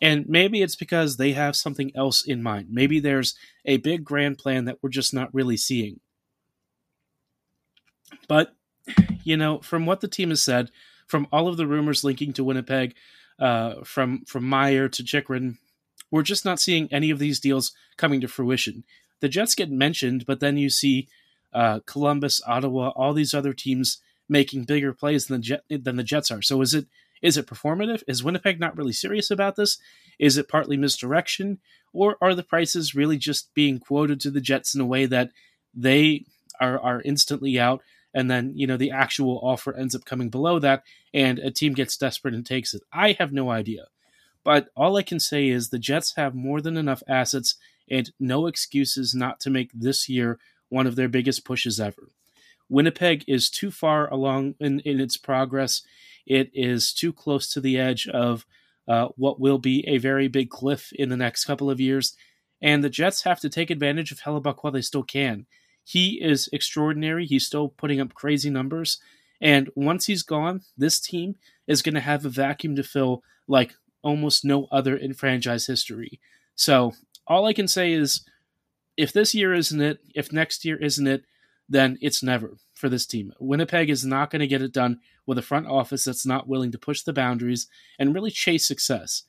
And 0.00 0.28
maybe 0.28 0.62
it's 0.62 0.74
because 0.74 1.16
they 1.16 1.32
have 1.32 1.54
something 1.54 1.92
else 1.94 2.24
in 2.26 2.42
mind. 2.42 2.68
Maybe 2.70 2.98
there's 2.98 3.36
a 3.64 3.76
big 3.76 4.04
grand 4.04 4.38
plan 4.38 4.64
that 4.64 4.78
we're 4.82 4.90
just 4.90 5.14
not 5.14 5.32
really 5.32 5.56
seeing. 5.56 6.00
But, 8.26 8.54
you 9.22 9.36
know, 9.36 9.60
from 9.60 9.86
what 9.86 10.00
the 10.00 10.08
team 10.08 10.30
has 10.30 10.42
said, 10.42 10.70
from 11.06 11.28
all 11.30 11.46
of 11.46 11.56
the 11.56 11.66
rumors 11.66 12.02
linking 12.02 12.32
to 12.32 12.44
Winnipeg, 12.44 12.94
uh, 13.38 13.82
from 13.84 14.24
from 14.24 14.44
meier 14.44 14.88
to 14.88 15.02
Chychrun, 15.02 15.58
we're 16.10 16.22
just 16.22 16.44
not 16.44 16.60
seeing 16.60 16.92
any 16.92 17.10
of 17.10 17.18
these 17.18 17.40
deals 17.40 17.72
coming 17.96 18.20
to 18.20 18.28
fruition. 18.28 18.84
The 19.20 19.28
Jets 19.28 19.54
get 19.54 19.70
mentioned, 19.70 20.26
but 20.26 20.40
then 20.40 20.56
you 20.56 20.68
see 20.68 21.08
uh, 21.52 21.80
Columbus, 21.86 22.40
Ottawa, 22.46 22.88
all 22.90 23.12
these 23.12 23.34
other 23.34 23.52
teams 23.52 23.98
making 24.28 24.64
bigger 24.64 24.92
plays 24.92 25.26
than 25.26 25.40
the, 25.40 25.42
Jet, 25.42 25.62
than 25.68 25.96
the 25.96 26.02
Jets 26.02 26.30
are. 26.30 26.42
So 26.42 26.60
is 26.62 26.74
it 26.74 26.86
is 27.20 27.36
it 27.36 27.46
performative? 27.46 28.02
Is 28.08 28.24
Winnipeg 28.24 28.58
not 28.58 28.76
really 28.76 28.92
serious 28.92 29.30
about 29.30 29.54
this? 29.54 29.78
Is 30.18 30.36
it 30.36 30.48
partly 30.48 30.76
misdirection? 30.76 31.60
Or 31.92 32.16
are 32.20 32.34
the 32.34 32.42
prices 32.42 32.96
really 32.96 33.16
just 33.16 33.54
being 33.54 33.78
quoted 33.78 34.18
to 34.20 34.30
the 34.30 34.40
Jets 34.40 34.74
in 34.74 34.80
a 34.80 34.86
way 34.86 35.06
that 35.06 35.30
they 35.72 36.24
are, 36.60 36.80
are 36.80 37.00
instantly 37.02 37.60
out 37.60 37.82
and 38.14 38.30
then 38.30 38.52
you 38.54 38.66
know 38.66 38.76
the 38.76 38.90
actual 38.90 39.40
offer 39.42 39.74
ends 39.74 39.94
up 39.94 40.04
coming 40.04 40.28
below 40.28 40.58
that 40.58 40.82
and 41.14 41.38
a 41.38 41.50
team 41.50 41.72
gets 41.72 41.96
desperate 41.96 42.34
and 42.34 42.46
takes 42.46 42.74
it 42.74 42.82
i 42.92 43.12
have 43.18 43.32
no 43.32 43.50
idea 43.50 43.86
but 44.44 44.68
all 44.76 44.96
i 44.96 45.02
can 45.02 45.20
say 45.20 45.48
is 45.48 45.68
the 45.68 45.78
jets 45.78 46.14
have 46.16 46.34
more 46.34 46.60
than 46.60 46.76
enough 46.76 47.02
assets 47.08 47.56
and 47.90 48.12
no 48.20 48.46
excuses 48.46 49.14
not 49.14 49.40
to 49.40 49.50
make 49.50 49.70
this 49.72 50.08
year 50.08 50.38
one 50.72 50.86
of 50.86 50.96
their 50.96 51.08
biggest 51.08 51.44
pushes 51.44 51.78
ever 51.78 52.08
winnipeg 52.68 53.24
is 53.28 53.50
too 53.50 53.70
far 53.70 54.12
along 54.12 54.54
in, 54.60 54.80
in 54.80 55.00
its 55.00 55.16
progress 55.16 55.82
it 56.26 56.50
is 56.54 56.92
too 56.92 57.12
close 57.12 57.52
to 57.52 57.60
the 57.60 57.78
edge 57.78 58.06
of 58.08 58.46
uh, 58.88 59.08
what 59.16 59.40
will 59.40 59.58
be 59.58 59.86
a 59.86 59.98
very 59.98 60.28
big 60.28 60.50
cliff 60.50 60.92
in 60.92 61.08
the 61.08 61.16
next 61.16 61.44
couple 61.44 61.70
of 61.70 61.80
years. 61.80 62.16
And 62.60 62.82
the 62.82 62.90
Jets 62.90 63.22
have 63.22 63.40
to 63.40 63.48
take 63.48 63.70
advantage 63.70 64.12
of 64.12 64.20
Hellebuyck 64.20 64.58
while 64.62 64.72
they 64.72 64.82
still 64.82 65.02
can. 65.02 65.46
He 65.84 66.20
is 66.22 66.48
extraordinary. 66.52 67.26
He's 67.26 67.46
still 67.46 67.68
putting 67.68 68.00
up 68.00 68.14
crazy 68.14 68.50
numbers. 68.50 68.98
And 69.40 69.70
once 69.74 70.06
he's 70.06 70.22
gone, 70.22 70.62
this 70.76 71.00
team 71.00 71.36
is 71.66 71.82
going 71.82 71.94
to 71.94 72.00
have 72.00 72.24
a 72.24 72.28
vacuum 72.28 72.76
to 72.76 72.84
fill 72.84 73.24
like 73.48 73.74
almost 74.02 74.44
no 74.44 74.68
other 74.70 74.96
in 74.96 75.14
franchise 75.14 75.66
history. 75.66 76.20
So 76.54 76.92
all 77.26 77.46
I 77.46 77.52
can 77.52 77.66
say 77.66 77.92
is 77.92 78.24
if 78.96 79.12
this 79.12 79.34
year 79.34 79.52
isn't 79.52 79.80
it, 79.80 80.00
if 80.14 80.32
next 80.32 80.64
year 80.64 80.76
isn't 80.76 81.06
it, 81.06 81.24
then 81.68 81.98
it's 82.00 82.22
never 82.22 82.56
for 82.74 82.88
this 82.88 83.06
team. 83.06 83.32
Winnipeg 83.38 83.88
is 83.88 84.04
not 84.04 84.30
going 84.30 84.40
to 84.40 84.46
get 84.46 84.62
it 84.62 84.72
done 84.72 85.00
with 85.26 85.38
a 85.38 85.42
front 85.42 85.66
office 85.66 86.04
that's 86.04 86.26
not 86.26 86.48
willing 86.48 86.72
to 86.72 86.78
push 86.78 87.02
the 87.02 87.12
boundaries 87.12 87.68
and 87.98 88.14
really 88.14 88.30
chase 88.30 88.66
success. 88.66 89.22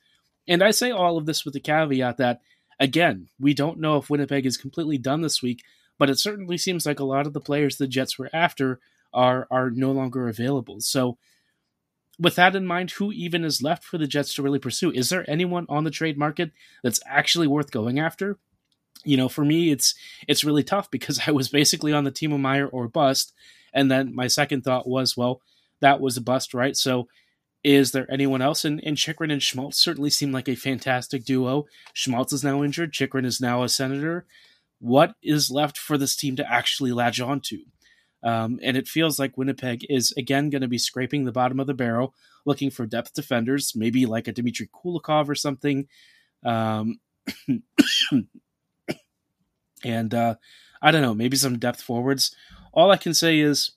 And 0.46 0.62
I 0.62 0.72
say 0.72 0.90
all 0.90 1.16
of 1.16 1.26
this 1.26 1.44
with 1.44 1.54
the 1.54 1.60
caveat 1.60 2.18
that, 2.18 2.40
again, 2.78 3.28
we 3.38 3.54
don't 3.54 3.80
know 3.80 3.96
if 3.96 4.10
Winnipeg 4.10 4.44
is 4.44 4.56
completely 4.56 4.98
done 4.98 5.22
this 5.22 5.40
week, 5.40 5.62
but 5.98 6.10
it 6.10 6.18
certainly 6.18 6.58
seems 6.58 6.84
like 6.84 7.00
a 7.00 7.04
lot 7.04 7.26
of 7.26 7.32
the 7.32 7.40
players 7.40 7.76
the 7.76 7.86
Jets 7.86 8.18
were 8.18 8.30
after 8.32 8.80
are 9.12 9.46
are 9.50 9.70
no 9.70 9.92
longer 9.92 10.28
available. 10.28 10.80
So 10.80 11.16
with 12.18 12.34
that 12.34 12.56
in 12.56 12.66
mind, 12.66 12.92
who 12.92 13.12
even 13.12 13.44
is 13.44 13.62
left 13.62 13.84
for 13.84 13.98
the 13.98 14.06
Jets 14.06 14.34
to 14.34 14.42
really 14.42 14.58
pursue? 14.58 14.90
Is 14.90 15.08
there 15.08 15.28
anyone 15.28 15.66
on 15.68 15.84
the 15.84 15.90
trade 15.90 16.18
market 16.18 16.50
that's 16.82 17.00
actually 17.06 17.46
worth 17.46 17.70
going 17.70 17.98
after? 17.98 18.38
You 19.04 19.16
know, 19.16 19.28
for 19.28 19.44
me, 19.44 19.70
it's 19.70 19.94
it's 20.26 20.44
really 20.44 20.62
tough 20.62 20.90
because 20.90 21.20
I 21.26 21.30
was 21.30 21.48
basically 21.48 21.92
on 21.92 22.04
the 22.04 22.10
team 22.10 22.32
of 22.32 22.40
Meier 22.40 22.66
or 22.66 22.88
bust, 22.88 23.32
and 23.72 23.90
then 23.90 24.14
my 24.14 24.26
second 24.26 24.62
thought 24.62 24.88
was, 24.88 25.16
well, 25.16 25.40
that 25.80 26.00
was 26.00 26.16
a 26.16 26.22
bust, 26.22 26.54
right? 26.54 26.76
So, 26.76 27.08
is 27.62 27.92
there 27.92 28.10
anyone 28.10 28.42
else? 28.42 28.64
And, 28.64 28.80
and 28.84 28.96
Chychrun 28.96 29.30
and 29.30 29.42
Schmaltz 29.42 29.78
certainly 29.78 30.10
seem 30.10 30.32
like 30.32 30.48
a 30.48 30.54
fantastic 30.54 31.24
duo. 31.24 31.66
Schmaltz 31.92 32.32
is 32.32 32.44
now 32.44 32.62
injured. 32.62 32.92
Chychrun 32.92 33.24
is 33.24 33.40
now 33.40 33.62
a 33.62 33.68
senator. 33.68 34.26
What 34.80 35.14
is 35.22 35.50
left 35.50 35.78
for 35.78 35.96
this 35.96 36.14
team 36.14 36.36
to 36.36 36.50
actually 36.50 36.92
latch 36.92 37.20
onto? 37.20 37.58
Um, 38.22 38.58
and 38.62 38.76
it 38.76 38.88
feels 38.88 39.18
like 39.18 39.36
Winnipeg 39.36 39.84
is 39.90 40.12
again 40.16 40.48
going 40.48 40.62
to 40.62 40.68
be 40.68 40.78
scraping 40.78 41.24
the 41.24 41.32
bottom 41.32 41.60
of 41.60 41.66
the 41.66 41.74
barrel, 41.74 42.14
looking 42.46 42.70
for 42.70 42.86
depth 42.86 43.12
defenders, 43.12 43.74
maybe 43.76 44.06
like 44.06 44.28
a 44.28 44.32
Dmitry 44.32 44.68
Kulikov 44.68 45.28
or 45.28 45.34
something. 45.34 45.88
Um, 46.44 47.00
and 49.84 50.12
uh, 50.14 50.34
I 50.82 50.90
don't 50.90 51.02
know, 51.02 51.14
maybe 51.14 51.36
some 51.36 51.58
depth 51.58 51.82
forwards. 51.82 52.34
All 52.72 52.90
I 52.90 52.96
can 52.96 53.14
say 53.14 53.38
is 53.38 53.70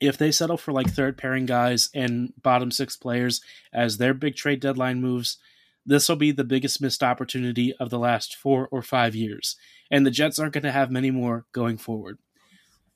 if 0.00 0.16
they 0.16 0.30
settle 0.30 0.56
for 0.56 0.72
like 0.72 0.88
third 0.90 1.18
pairing 1.18 1.46
guys 1.46 1.90
and 1.94 2.32
bottom 2.42 2.70
six 2.70 2.96
players 2.96 3.40
as 3.72 3.98
their 3.98 4.14
big 4.14 4.36
trade 4.36 4.60
deadline 4.60 5.00
moves, 5.00 5.38
this 5.84 6.08
will 6.08 6.16
be 6.16 6.30
the 6.30 6.44
biggest 6.44 6.80
missed 6.80 7.02
opportunity 7.02 7.74
of 7.74 7.90
the 7.90 7.98
last 7.98 8.36
four 8.36 8.68
or 8.70 8.82
five 8.82 9.14
years. 9.14 9.56
And 9.90 10.06
the 10.06 10.10
Jets 10.10 10.38
aren't 10.38 10.52
going 10.52 10.64
to 10.64 10.72
have 10.72 10.90
many 10.90 11.10
more 11.10 11.46
going 11.52 11.78
forward. 11.78 12.18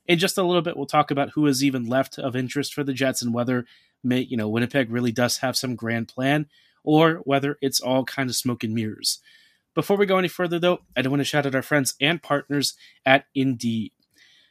In 0.06 0.18
just 0.18 0.36
a 0.36 0.42
little 0.42 0.62
bit, 0.62 0.76
we'll 0.76 0.86
talk 0.86 1.10
about 1.10 1.30
who 1.30 1.46
is 1.46 1.64
even 1.64 1.86
left 1.86 2.18
of 2.18 2.36
interest 2.36 2.74
for 2.74 2.84
the 2.84 2.92
Jets 2.92 3.22
and 3.22 3.32
whether 3.32 3.64
you 4.04 4.36
know 4.36 4.48
Winnipeg 4.48 4.90
really 4.90 5.12
does 5.12 5.38
have 5.38 5.56
some 5.56 5.76
grand 5.76 6.08
plan 6.08 6.46
or 6.84 7.22
whether 7.24 7.56
it's 7.62 7.80
all 7.80 8.04
kind 8.04 8.28
of 8.28 8.36
smoke 8.36 8.64
and 8.64 8.74
mirrors. 8.74 9.20
Before 9.74 9.96
we 9.96 10.06
go 10.06 10.18
any 10.18 10.28
further, 10.28 10.58
though, 10.58 10.80
I 10.94 11.02
do 11.02 11.08
want 11.10 11.20
to 11.20 11.24
shout 11.24 11.46
out 11.46 11.54
our 11.54 11.62
friends 11.62 11.94
and 12.00 12.22
partners 12.22 12.74
at 13.06 13.24
Indeed. 13.34 13.92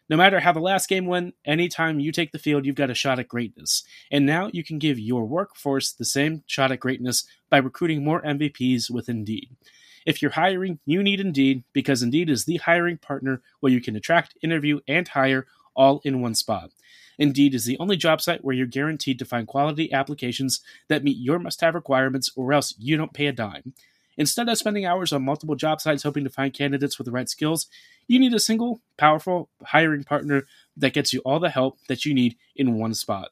No 0.10 0.18
matter 0.18 0.40
how 0.40 0.52
the 0.52 0.60
last 0.60 0.90
game 0.90 1.06
went, 1.06 1.36
anytime 1.46 2.00
you 2.00 2.12
take 2.12 2.32
the 2.32 2.40
field, 2.40 2.66
you've 2.66 2.76
got 2.76 2.90
a 2.90 2.96
shot 2.96 3.20
at 3.20 3.28
greatness. 3.28 3.84
And 4.10 4.26
now 4.26 4.50
you 4.52 4.64
can 4.64 4.80
give 4.80 5.00
your 5.00 5.24
workforce 5.26 5.92
the 5.92 6.06
same 6.06 6.44
shot 6.48 6.72
at 6.72 6.80
greatness 6.80 7.24
by 7.50 7.58
recruiting 7.60 8.04
more 8.04 8.22
MVPs 8.24 8.90
with 8.90 9.08
Indeed. 9.08 9.56
If 10.06 10.22
you're 10.22 10.32
hiring, 10.32 10.80
you 10.86 11.04
need 11.04 11.20
Indeed 11.20 11.64
because 11.72 12.02
Indeed 12.02 12.30
is 12.30 12.46
the 12.46 12.58
hiring 12.58 12.98
partner 12.98 13.42
where 13.60 13.72
you 13.72 13.80
can 13.80 13.96
attract, 13.96 14.36
interview, 14.42 14.80
and 14.88 15.08
hire 15.08 15.46
all 15.76 16.02
in 16.04 16.20
one 16.20 16.36
spot. 16.36 16.72
Indeed 17.20 17.54
is 17.54 17.66
the 17.66 17.78
only 17.78 17.96
job 17.96 18.20
site 18.22 18.44
where 18.44 18.56
you're 18.56 18.66
guaranteed 18.66 19.20
to 19.20 19.26
find 19.26 19.48
quality 19.48 19.94
applications 19.94 20.62
that 20.88 21.04
meet 21.04 21.18
your 21.18 21.38
must 21.38 21.62
have 21.62 21.76
requirements, 21.76 22.32
or 22.36 22.52
else 22.52 22.74
you 22.80 22.98
don't 22.98 23.14
pay 23.14 23.28
a 23.28 23.32
dime. 23.32 23.74
Instead 24.18 24.50
of 24.50 24.58
spending 24.58 24.86
hours 24.86 25.14
on 25.14 25.24
multiple 25.24 25.56
job 25.56 25.82
sites 25.82 26.04
hoping 26.04 26.24
to 26.24 26.30
find 26.30 26.54
candidates 26.54 26.98
with 26.98 27.06
the 27.06 27.12
right 27.12 27.30
skills, 27.30 27.68
you 28.08 28.20
need 28.20 28.34
a 28.34 28.40
single, 28.40 28.82
powerful 28.98 29.50
hiring 29.64 30.04
partner 30.04 30.44
that 30.76 30.94
gets 30.94 31.14
you 31.14 31.22
all 31.22 31.40
the 31.40 31.50
help 31.50 31.78
that 31.88 32.06
you 32.06 32.14
need 32.14 32.36
in 32.56 32.78
one 32.78 32.94
spot. 32.94 33.30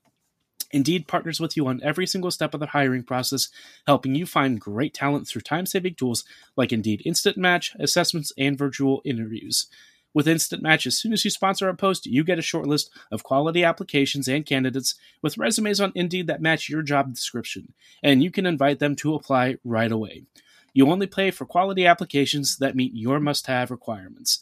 Indeed 0.72 1.08
partners 1.08 1.40
with 1.40 1.58
you 1.58 1.68
on 1.68 1.82
every 1.84 2.06
single 2.06 2.32
step 2.32 2.54
of 2.54 2.60
the 2.60 2.68
hiring 2.68 3.04
process, 3.04 3.50
helping 3.88 4.14
you 4.16 4.26
find 4.26 4.62
great 4.62 4.94
talent 4.94 5.28
through 5.28 5.42
time 5.42 5.66
saving 5.66 5.96
tools 5.96 6.24
like 6.56 6.72
Indeed 6.72 7.02
Instant 7.06 7.38
Match, 7.38 7.76
assessments, 7.80 8.32
and 8.38 8.58
virtual 8.58 9.02
interviews. 9.04 9.68
With 10.14 10.28
Instant 10.28 10.64
Match, 10.64 10.88
as 10.88 10.98
soon 10.98 11.14
as 11.14 11.24
you 11.24 11.32
sponsor 11.32 11.70
a 11.70 11.76
post, 11.76 12.06
you 12.06 12.24
get 12.24 12.40
a 12.40 12.44
short 12.44 12.68
list 12.68 12.92
of 13.12 13.24
quality 13.24 13.64
applications 13.64 14.28
and 14.28 14.46
candidates 14.46 14.96
with 15.22 15.38
resumes 15.38 15.80
on 15.80 15.92
Indeed 15.94 16.28
that 16.28 16.42
match 16.42 16.70
your 16.70 16.82
job 16.82 17.14
description, 17.14 17.74
and 18.04 18.24
you 18.24 18.32
can 18.32 18.46
invite 18.46 18.80
them 18.80 18.96
to 18.98 19.14
apply 19.16 19.58
right 19.64 19.92
away. 19.92 20.24
You 20.74 20.90
only 20.90 21.08
pay 21.08 21.32
for 21.32 21.46
quality 21.46 21.86
applications 21.86 22.58
that 22.58 22.76
meet 22.76 22.94
your 22.94 23.20
must 23.20 23.48
have 23.48 23.72
requirements. 23.72 24.40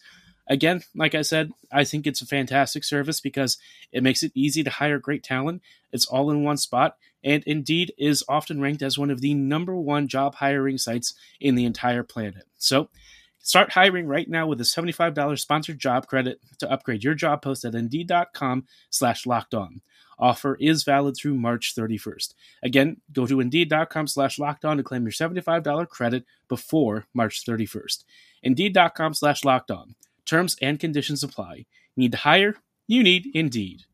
Again, 0.50 0.84
like 0.96 1.14
I 1.14 1.24
said, 1.24 1.52
I 1.72 1.84
think 1.84 2.08
it's 2.08 2.22
a 2.22 2.26
fantastic 2.26 2.84
service 2.84 3.20
because 3.20 3.58
it 3.92 4.04
makes 4.04 4.24
it 4.24 4.32
easy 4.34 4.64
to 4.64 4.70
hire 4.70 4.98
great 4.98 5.24
talent. 5.24 5.62
It's 5.92 6.06
all 6.06 6.32
in 6.32 6.44
one 6.44 6.58
spot, 6.58 6.96
and 7.24 7.44
Indeed 7.46 7.94
is 7.98 8.24
often 8.30 8.62
ranked 8.62 8.82
as 8.82 8.98
one 8.98 9.12
of 9.12 9.20
the 9.20 9.34
number 9.34 9.76
one 9.76 10.08
job 10.08 10.36
hiring 10.36 10.78
sites 10.78 11.14
in 11.42 11.56
the 11.56 11.66
entire 11.66 12.04
planet. 12.04 12.48
So, 12.58 12.90
Start 13.48 13.72
hiring 13.72 14.08
right 14.08 14.30
now 14.30 14.46
with 14.46 14.60
a 14.60 14.66
$75 14.66 15.40
sponsored 15.40 15.80
job 15.80 16.06
credit 16.06 16.42
to 16.60 16.70
upgrade 16.70 17.02
your 17.02 17.14
job 17.14 17.42
post 17.42 17.64
at 17.64 17.76
Indeed.com 17.76 18.66
slash 18.90 19.26
locked 19.26 19.54
on. 19.54 19.80
Offer 20.20 20.56
is 20.60 20.84
valid 20.84 21.16
through 21.16 21.36
March 21.36 21.74
31st. 21.74 22.34
Again, 22.62 22.98
go 23.14 23.26
to 23.26 23.40
Indeed.com 23.40 24.08
slash 24.08 24.38
locked 24.38 24.66
on 24.66 24.76
to 24.76 24.84
claim 24.84 25.04
your 25.04 25.14
$75 25.14 25.88
credit 25.88 26.26
before 26.50 27.06
March 27.14 27.46
31st. 27.46 28.04
Indeed.com 28.44 29.14
slash 29.14 29.46
locked 29.46 29.72
on. 29.72 29.96
Terms 30.26 30.58
and 30.62 30.78
conditions 30.78 31.24
apply. 31.24 31.68
Need 31.96 32.12
to 32.12 32.18
hire? 32.18 32.56
You 32.86 33.02
need 33.02 33.32
Indeed. 33.34 33.86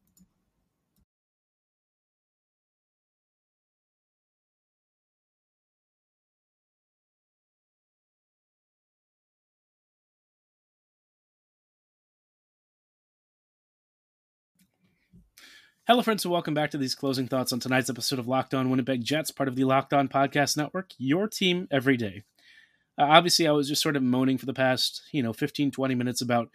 Hello, 15.85 16.01
friends, 16.01 16.23
and 16.23 16.31
welcome 16.31 16.53
back 16.53 16.71
to 16.71 16.77
these 16.77 16.95
closing 16.95 17.27
thoughts 17.27 17.51
on 17.51 17.59
tonight's 17.59 17.89
episode 17.89 18.17
of 18.17 18.25
Locked 18.25 18.53
On 18.53 18.69
Winnipeg 18.69 19.03
Jets, 19.03 19.31
part 19.31 19.49
of 19.49 19.57
the 19.57 19.65
Locked 19.65 19.91
On 19.91 20.07
Podcast 20.07 20.55
Network, 20.55 20.91
your 20.97 21.27
team 21.27 21.67
every 21.69 21.97
day. 21.97 22.23
Uh, 22.97 23.03
obviously, 23.03 23.49
I 23.49 23.51
was 23.51 23.67
just 23.67 23.81
sort 23.81 23.97
of 23.97 24.01
moaning 24.01 24.37
for 24.37 24.45
the 24.45 24.53
past, 24.53 25.01
you 25.11 25.21
know, 25.21 25.33
15, 25.33 25.71
20 25.71 25.93
minutes 25.93 26.21
about 26.21 26.49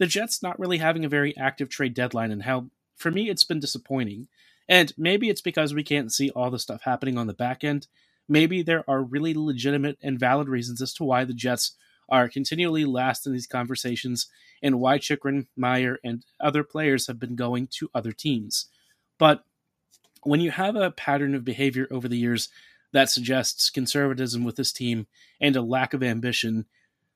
the 0.00 0.06
Jets 0.06 0.42
not 0.42 0.58
really 0.58 0.78
having 0.78 1.04
a 1.04 1.08
very 1.08 1.32
active 1.36 1.68
trade 1.68 1.94
deadline 1.94 2.32
and 2.32 2.42
how, 2.42 2.70
for 2.96 3.12
me, 3.12 3.30
it's 3.30 3.44
been 3.44 3.60
disappointing. 3.60 4.26
And 4.68 4.92
maybe 4.98 5.28
it's 5.30 5.40
because 5.40 5.72
we 5.72 5.84
can't 5.84 6.12
see 6.12 6.30
all 6.30 6.50
the 6.50 6.58
stuff 6.58 6.82
happening 6.82 7.16
on 7.16 7.28
the 7.28 7.34
back 7.34 7.62
end. 7.62 7.86
Maybe 8.28 8.64
there 8.64 8.82
are 8.90 9.00
really 9.00 9.32
legitimate 9.32 9.96
and 10.02 10.18
valid 10.18 10.48
reasons 10.48 10.82
as 10.82 10.92
to 10.94 11.04
why 11.04 11.24
the 11.24 11.34
Jets 11.34 11.76
are 12.08 12.28
continually 12.28 12.84
last 12.84 13.28
in 13.28 13.32
these 13.32 13.46
conversations 13.46 14.26
and 14.60 14.80
why 14.80 14.98
Chychrun, 14.98 15.46
Meier, 15.56 15.98
and 16.02 16.24
other 16.40 16.64
players 16.64 17.06
have 17.06 17.20
been 17.20 17.36
going 17.36 17.68
to 17.78 17.88
other 17.94 18.10
teams. 18.10 18.68
But 19.22 19.44
when 20.24 20.40
you 20.40 20.50
have 20.50 20.74
a 20.74 20.90
pattern 20.90 21.36
of 21.36 21.44
behavior 21.44 21.86
over 21.92 22.08
the 22.08 22.18
years 22.18 22.48
that 22.92 23.08
suggests 23.08 23.70
conservatism 23.70 24.42
with 24.42 24.56
this 24.56 24.72
team 24.72 25.06
and 25.40 25.54
a 25.54 25.62
lack 25.62 25.94
of 25.94 26.02
ambition, 26.02 26.66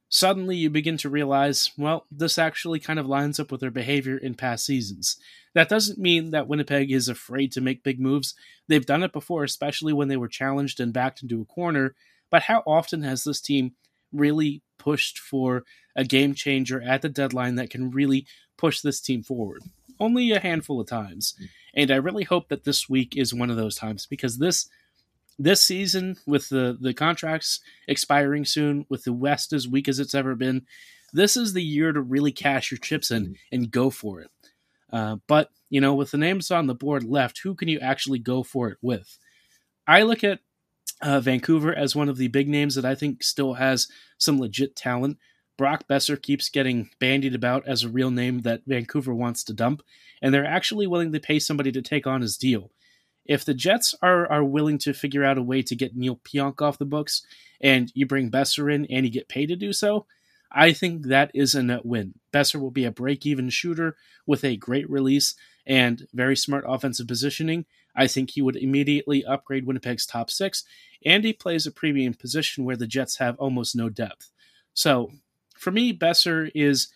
suddenly 0.09 0.55
you 0.55 0.71
begin 0.71 0.97
to 0.99 1.11
realize, 1.11 1.73
well, 1.77 2.07
this 2.09 2.39
actually 2.39 2.79
kind 2.79 3.01
of 3.01 3.09
lines 3.09 3.41
up 3.41 3.51
with 3.51 3.61
their 3.61 3.73
behavior 3.73 4.17
in 4.17 4.37
past 4.37 4.65
seasons. 4.65 5.17
That 5.55 5.69
doesn't 5.69 5.99
mean 5.99 6.31
that 6.31 6.47
Winnipeg 6.47 6.93
is 6.93 7.09
afraid 7.09 7.51
to 7.51 7.61
make 7.61 7.83
big 7.83 7.99
moves. 7.99 8.37
They've 8.69 8.87
done 8.87 9.03
it 9.03 9.13
before, 9.13 9.43
especially 9.43 9.93
when 9.93 10.07
they 10.07 10.17
were 10.17 10.29
challenged 10.29 10.79
and 10.79 10.93
backed 10.93 11.25
into 11.25 11.41
a 11.41 11.45
corner. 11.45 11.97
But 12.31 12.43
how 12.43 12.63
often 12.69 13.03
has 13.03 13.25
this 13.25 13.41
team 13.41 13.73
really 14.13 14.63
pushed 14.79 15.19
for 15.19 15.65
a 15.97 16.05
game 16.05 16.35
changer 16.35 16.81
at 16.81 17.03
the 17.03 17.09
deadline 17.09 17.57
that 17.57 17.71
can 17.71 17.91
really 17.91 18.29
push 18.57 18.81
this 18.81 19.01
team 19.01 19.25
forward? 19.25 19.65
Only 19.99 20.31
a 20.31 20.39
handful 20.39 20.81
of 20.81 20.87
times. 20.87 21.35
Mm. 21.43 21.49
And 21.77 21.91
I 21.91 21.97
really 21.97 22.25
hope 22.25 22.49
that 22.49 22.65
this 22.65 22.89
week 22.89 23.17
is 23.17 23.35
one 23.35 23.51
of 23.51 23.57
those 23.57 23.77
times 23.77 24.07
because 24.07 24.39
this 24.39 24.69
this 25.39 25.63
season 25.63 26.17
with 26.27 26.49
the 26.49 26.77
the 26.81 26.95
contracts 26.95 27.61
expiring 27.87 28.45
soon, 28.45 28.87
with 28.89 29.05
the 29.05 29.13
West 29.13 29.53
as 29.53 29.69
weak 29.69 29.87
as 29.87 29.99
it's 29.99 30.15
ever 30.15 30.35
been, 30.35 30.67
this 31.13 31.37
is 31.37 31.53
the 31.53 31.63
year 31.63 31.93
to 31.93 32.01
really 32.01 32.33
cash 32.33 32.71
your 32.71 32.79
chips 32.79 33.11
in 33.11 33.37
and 33.53 33.71
go 33.71 33.91
for 33.91 34.21
it. 34.21 34.31
Uh, 34.91 35.17
but 35.27 35.51
you 35.69 35.81
know, 35.81 35.95
with 35.95 36.11
the 36.13 36.19
names 36.19 36.51
on 36.51 36.67
the 36.67 36.75
board 36.75 37.05
left, 37.05 37.41
who 37.43 37.55
can 37.55 37.69
you 37.69 37.79
actually 37.81 38.19
go 38.19 38.43
for 38.43 38.69
it 38.69 38.79
with? 38.81 39.19
I 39.87 40.03
look 40.03 40.25
at 40.25 40.41
uh, 41.03 41.21
Vancouver 41.21 41.75
as 41.75 41.95
one 41.95 42.09
of 42.09 42.17
the 42.17 42.29
big 42.29 42.49
names 42.49 42.75
that 42.75 42.85
I 42.85 42.95
think 42.95 43.23
still 43.23 43.55
has 43.55 43.89
some 44.19 44.41
legit 44.41 44.77
talent. 44.77 45.19
Brock 45.57 45.85
Boeser 45.89 46.21
keeps 46.21 46.49
getting 46.49 46.91
bandied 46.99 47.35
about 47.35 47.67
as 47.67 47.83
a 47.83 47.89
real 47.89 48.11
name 48.11 48.43
that 48.43 48.63
Vancouver 48.67 49.15
wants 49.15 49.43
to 49.45 49.55
dump, 49.55 49.83
and 50.21 50.33
they're 50.33 50.47
actually 50.47 50.87
willing 50.87 51.13
to 51.13 51.21
pay 51.21 51.39
somebody 51.39 51.73
to 51.73 51.83
take 51.83 52.07
on 52.07 52.21
his 52.21 52.37
deal. 52.37 52.71
If 53.25 53.45
the 53.45 53.55
Jets 53.55 53.95
are, 54.03 54.31
are 54.31 54.45
willing 54.45 54.79
to 54.79 54.93
figure 54.93 55.25
out 55.25 55.39
a 55.39 55.43
way 55.43 55.63
to 55.63 55.75
get 55.75 55.97
Neal 55.97 56.17
Pionk 56.17 56.63
off 56.63 56.79
the 56.79 56.85
books, 56.85 57.27
and 57.61 57.91
you 57.95 58.07
bring 58.07 58.31
Boeser 58.31 58.73
in 58.73 58.87
and 58.87 59.05
you 59.05 59.11
get 59.11 59.29
paid 59.29 59.47
to 59.47 59.57
do 59.57 59.73
so, 59.73 60.07
I 60.53 60.73
think 60.73 61.07
that 61.07 61.31
is 61.35 61.55
a 61.55 61.63
net 61.63 61.85
win. 61.85 62.15
Boeser 62.33 62.61
will 62.61 62.71
be 62.71 62.85
a 62.85 62.93
break 62.93 63.27
even 63.27 63.51
shooter 63.51 63.97
with 64.27 64.45
a 64.45 64.57
great 64.57 64.89
release 64.89 65.35
and 65.67 66.07
very 66.13 66.37
smart 66.37 66.65
offensive 66.67 67.09
positioning. 67.09 67.67
I 67.97 68.07
think 68.07 68.31
he 68.31 68.43
would 68.43 68.57
immediately 68.57 69.25
upgrade 69.25 69.67
Winnipeg's 69.67 70.07
top 70.07 70.31
six, 70.31 70.65
and 71.05 71.25
he 71.25 71.33
plays 71.33 71.67
a 71.67 71.73
premium 71.73 72.15
position 72.15 72.65
where 72.65 72.77
the 72.77 72.87
Jets 72.87 73.17
have 73.17 73.37
almost 73.39 73.75
no 73.75 73.89
depth. 73.89 74.31
So, 74.75 75.11
for 75.59 75.71
me, 75.71 75.93
Boeser 75.93 76.51
is 76.55 76.89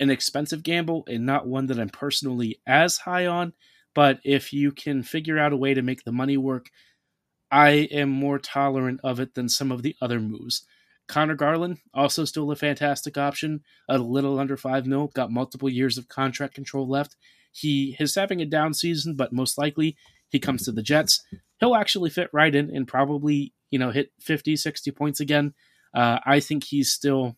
an 0.00 0.10
expensive 0.10 0.62
gamble 0.62 1.04
and 1.08 1.24
not 1.24 1.46
one 1.46 1.66
that 1.66 1.78
I'm 1.78 1.88
personally 1.88 2.60
as 2.66 2.98
high 2.98 3.26
on. 3.26 3.52
But 3.94 4.18
if 4.24 4.52
you 4.52 4.72
can 4.72 5.02
figure 5.02 5.38
out 5.38 5.52
a 5.52 5.56
way 5.56 5.74
to 5.74 5.82
make 5.82 6.04
the 6.04 6.12
money 6.12 6.36
work, 6.36 6.70
I 7.50 7.88
am 7.92 8.08
more 8.08 8.38
tolerant 8.38 9.00
of 9.04 9.20
it 9.20 9.34
than 9.34 9.48
some 9.48 9.70
of 9.70 9.82
the 9.82 9.94
other 10.02 10.18
moves. 10.20 10.66
Conor 11.06 11.34
Garland, 11.36 11.78
also 11.92 12.24
still 12.24 12.50
a 12.50 12.56
fantastic 12.56 13.16
option, 13.16 13.62
a 13.88 13.98
little 13.98 14.38
under 14.38 14.56
5 14.56 14.86
mil, 14.86 15.08
got 15.14 15.30
multiple 15.30 15.68
years 15.68 15.98
of 15.98 16.08
contract 16.08 16.54
control 16.54 16.88
left. 16.88 17.16
He 17.52 17.96
is 18.00 18.14
having 18.14 18.40
a 18.40 18.46
down 18.46 18.74
season, 18.74 19.14
but 19.14 19.32
most 19.32 19.56
likely 19.58 19.96
he 20.30 20.40
comes 20.40 20.64
to 20.64 20.72
the 20.72 20.82
Jets. 20.82 21.22
He'll 21.60 21.76
actually 21.76 22.10
fit 22.10 22.30
right 22.32 22.54
in 22.54 22.74
and 22.74 22.88
probably, 22.88 23.52
you 23.70 23.78
know, 23.78 23.90
hit 23.90 24.10
50, 24.20 24.56
60 24.56 24.90
points 24.90 25.20
again. 25.20 25.54
Uh, 25.94 26.18
I 26.26 26.40
think 26.40 26.64
he's 26.64 26.90
still 26.90 27.36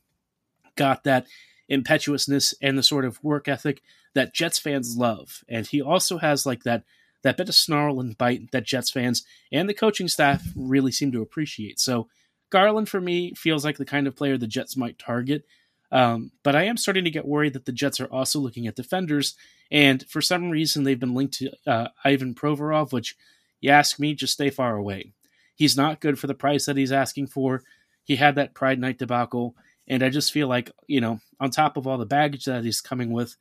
got 0.77 1.05
that 1.05 1.27
impetuousness 1.69 2.55
and 2.63 2.79
the 2.79 2.83
sort 2.83 3.05
of 3.05 3.23
work 3.23 3.49
ethic 3.49 3.83
that 4.15 4.35
Jets 4.35 4.59
fans 4.59 4.97
love. 4.97 5.43
And 5.49 5.67
he 5.67 5.83
also 5.83 6.19
has 6.19 6.47
like 6.47 6.63
that 6.63 6.85
that 7.23 7.37
bit 7.37 7.49
of 7.49 7.55
snarl 7.55 7.99
and 7.99 8.17
bite 8.17 8.53
that 8.53 8.65
Jets 8.65 8.91
fans 8.91 9.25
and 9.51 9.69
the 9.69 9.75
coaching 9.75 10.07
staff 10.07 10.45
really 10.55 10.93
seem 10.93 11.11
to 11.13 11.23
appreciate. 11.23 11.81
So 11.81 12.09
Garland 12.51 12.89
for 12.89 13.01
me 13.01 13.35
feels 13.35 13.65
like 13.65 13.79
the 13.79 13.85
kind 13.85 14.07
of 14.07 14.15
player 14.15 14.39
the 14.39 14.47
Jets 14.47 14.77
might 14.77 14.99
target. 14.99 15.45
Um, 15.91 16.33
but 16.43 16.55
I 16.55 16.65
am 16.65 16.77
starting 16.77 17.05
to 17.05 17.11
get 17.11 17.27
worried 17.27 17.53
that 17.55 17.65
the 17.65 17.73
Jets 17.73 18.01
are 18.01 18.07
also 18.13 18.39
looking 18.39 18.67
at 18.67 18.75
defenders, 18.75 19.37
and 19.71 20.05
for 20.09 20.21
some 20.21 20.51
reason 20.51 20.83
they've 20.83 20.99
been 20.99 21.15
linked 21.15 21.35
to 21.35 21.51
uh, 21.67 21.89
Ivan 22.05 22.35
Provorov, 22.35 22.93
which 22.93 23.17
you 23.61 23.71
ask 23.71 23.99
me, 23.99 24.15
just 24.15 24.35
stay 24.35 24.51
far 24.51 24.77
away. 24.77 25.13
He's 25.55 25.77
not 25.77 26.01
good 26.01 26.19
for 26.19 26.27
the 26.27 26.35
price 26.35 26.67
that 26.67 26.77
he's 26.77 26.93
asking 26.93 27.29
for. 27.29 27.63
He 28.05 28.17
had 28.17 28.35
that 28.35 28.55
Pride 28.55 28.79
Night 28.79 28.99
debacle. 28.99 29.55
And 29.89 30.03
I 30.03 30.09
just 30.09 30.33
feel 30.33 30.49
like, 30.49 30.71
you 30.87 31.01
know, 31.01 31.21
on 31.41 31.51
top 31.51 31.77
of 31.77 31.87
all 31.87 31.99
the 31.99 32.07
baggage 32.07 32.45
that 32.47 32.65
he's 32.65 32.81
coming 32.81 33.13
with, 33.13 33.37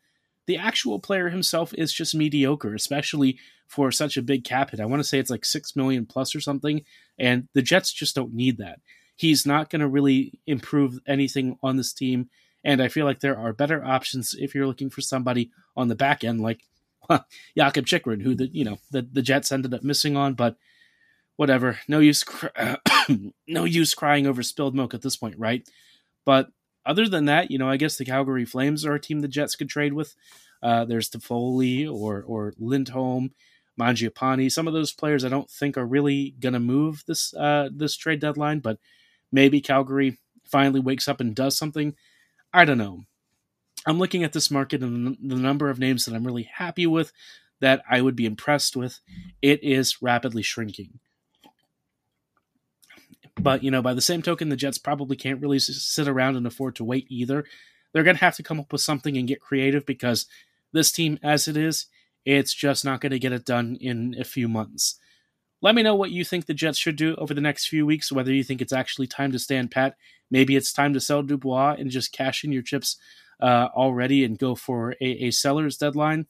the 0.47 0.57
actual 0.57 0.99
player 0.99 1.29
himself 1.29 1.73
is 1.73 1.91
just 1.91 2.13
mediocre, 2.13 2.75
especially 2.75 3.39
for 3.67 3.91
such 3.91 4.15
a 4.15 4.21
big 4.21 4.43
cap 4.43 4.71
hit. 4.71 4.79
I 4.79 4.85
want 4.85 4.99
to 4.99 5.07
say 5.07 5.17
it's 5.17 5.31
like 5.31 5.45
six 5.45 5.75
million 5.75 6.05
plus 6.05 6.35
or 6.35 6.39
something, 6.39 6.83
and 7.17 7.47
the 7.53 7.61
Jets 7.61 7.91
just 7.91 8.15
don't 8.15 8.33
need 8.33 8.57
that. 8.57 8.79
He's 9.15 9.45
not 9.45 9.69
going 9.69 9.79
to 9.79 9.87
really 9.87 10.39
improve 10.45 10.99
anything 11.07 11.57
on 11.63 11.77
this 11.77 11.93
team, 11.93 12.29
and 12.63 12.81
I 12.81 12.89
feel 12.89 13.05
like 13.05 13.21
there 13.21 13.37
are 13.37 13.53
better 13.53 13.83
options 13.83 14.35
if 14.37 14.53
you're 14.53 14.67
looking 14.67 14.89
for 14.89 15.01
somebody 15.01 15.49
on 15.75 15.87
the 15.87 15.95
back 15.95 16.23
end, 16.23 16.41
like 16.41 16.61
Jakob 17.57 17.87
Chychrun, 17.87 18.19
who 18.19 18.35
the 18.35 18.47
you 18.47 18.65
know 18.65 18.77
the, 18.91 19.01
the 19.01 19.21
Jets 19.23 19.51
ended 19.51 19.73
up 19.73 19.83
missing 19.83 20.15
on, 20.15 20.35
but 20.35 20.57
whatever. 21.37 21.79
No 21.87 21.99
use, 21.99 22.23
cr- 22.23 22.47
no 23.47 23.63
use 23.63 23.93
crying 23.93 24.27
over 24.27 24.43
spilled 24.43 24.75
milk 24.75 24.93
at 24.93 25.01
this 25.01 25.15
point, 25.15 25.35
right? 25.37 25.67
But 26.25 26.49
other 26.85 27.07
than 27.07 27.25
that, 27.25 27.51
you 27.51 27.57
know, 27.57 27.69
I 27.69 27.77
guess 27.77 27.97
the 27.97 28.05
Calgary 28.05 28.45
Flames 28.45 28.85
are 28.85 28.95
a 28.95 28.99
team 28.99 29.21
the 29.21 29.27
Jets 29.27 29.55
could 29.55 29.69
trade 29.69 29.93
with. 29.93 30.15
Uh, 30.61 30.85
there's 30.85 31.09
Toffoli 31.09 31.91
or 31.91 32.23
or 32.23 32.53
Lindholm, 32.57 33.31
Mangiapane. 33.79 34.51
Some 34.51 34.67
of 34.67 34.73
those 34.73 34.91
players 34.93 35.23
I 35.23 35.29
don't 35.29 35.49
think 35.49 35.77
are 35.77 35.85
really 35.85 36.35
gonna 36.39 36.59
move 36.59 37.03
this 37.07 37.33
uh, 37.33 37.69
this 37.71 37.95
trade 37.95 38.19
deadline, 38.19 38.59
but 38.59 38.79
maybe 39.31 39.61
Calgary 39.61 40.17
finally 40.45 40.79
wakes 40.79 41.07
up 41.07 41.19
and 41.19 41.35
does 41.35 41.57
something. 41.57 41.95
I 42.53 42.65
don't 42.65 42.77
know. 42.77 43.01
I'm 43.85 43.99
looking 43.99 44.23
at 44.23 44.33
this 44.33 44.49
market 44.49 44.81
and 44.81 45.17
the 45.21 45.35
number 45.35 45.69
of 45.69 45.79
names 45.79 46.05
that 46.05 46.15
I'm 46.15 46.25
really 46.25 46.49
happy 46.51 46.87
with 46.87 47.11
that 47.61 47.83
I 47.89 48.01
would 48.01 48.15
be 48.15 48.25
impressed 48.25 48.75
with. 48.75 48.99
It 49.41 49.63
is 49.63 50.01
rapidly 50.01 50.41
shrinking. 50.41 50.99
But, 53.45 53.63
you 53.63 53.69
know, 53.69 53.83
by 53.83 53.93
the 53.93 54.01
same 54.01 54.23
token, 54.23 54.49
the 54.49 54.55
Jets 54.55 54.79
probably 54.79 55.15
can't 55.15 55.39
really 55.39 55.59
sit 55.59 56.07
around 56.07 56.35
and 56.35 56.47
afford 56.47 56.75
to 56.77 56.83
wait 56.83 57.05
either. 57.09 57.45
They're 57.93 58.01
going 58.01 58.15
to 58.15 58.25
have 58.25 58.35
to 58.37 58.43
come 58.43 58.59
up 58.59 58.71
with 58.71 58.81
something 58.81 59.15
and 59.15 59.27
get 59.27 59.39
creative 59.39 59.85
because 59.85 60.25
this 60.73 60.91
team, 60.91 61.19
as 61.21 61.47
it 61.47 61.55
is, 61.55 61.85
it's 62.25 62.55
just 62.55 62.83
not 62.83 63.01
going 63.01 63.11
to 63.11 63.19
get 63.19 63.33
it 63.33 63.45
done 63.45 63.77
in 63.79 64.15
a 64.19 64.23
few 64.23 64.47
months. 64.47 64.99
Let 65.61 65.75
me 65.75 65.83
know 65.83 65.93
what 65.93 66.09
you 66.09 66.25
think 66.25 66.47
the 66.47 66.55
Jets 66.55 66.79
should 66.79 66.95
do 66.95 67.13
over 67.17 67.35
the 67.35 67.39
next 67.39 67.67
few 67.67 67.85
weeks, 67.85 68.11
whether 68.11 68.33
you 68.33 68.43
think 68.43 68.63
it's 68.63 68.73
actually 68.73 69.05
time 69.05 69.31
to 69.31 69.37
stand 69.37 69.69
pat. 69.69 69.95
Maybe 70.31 70.55
it's 70.55 70.73
time 70.73 70.93
to 70.93 70.99
sell 70.99 71.21
Dubois 71.21 71.75
and 71.77 71.91
just 71.91 72.11
cash 72.11 72.43
in 72.43 72.51
your 72.51 72.63
chips 72.63 72.97
uh, 73.39 73.67
already 73.75 74.23
and 74.25 74.39
go 74.39 74.55
for 74.55 74.95
a, 74.99 75.05
a 75.05 75.29
seller's 75.29 75.77
deadline. 75.77 76.25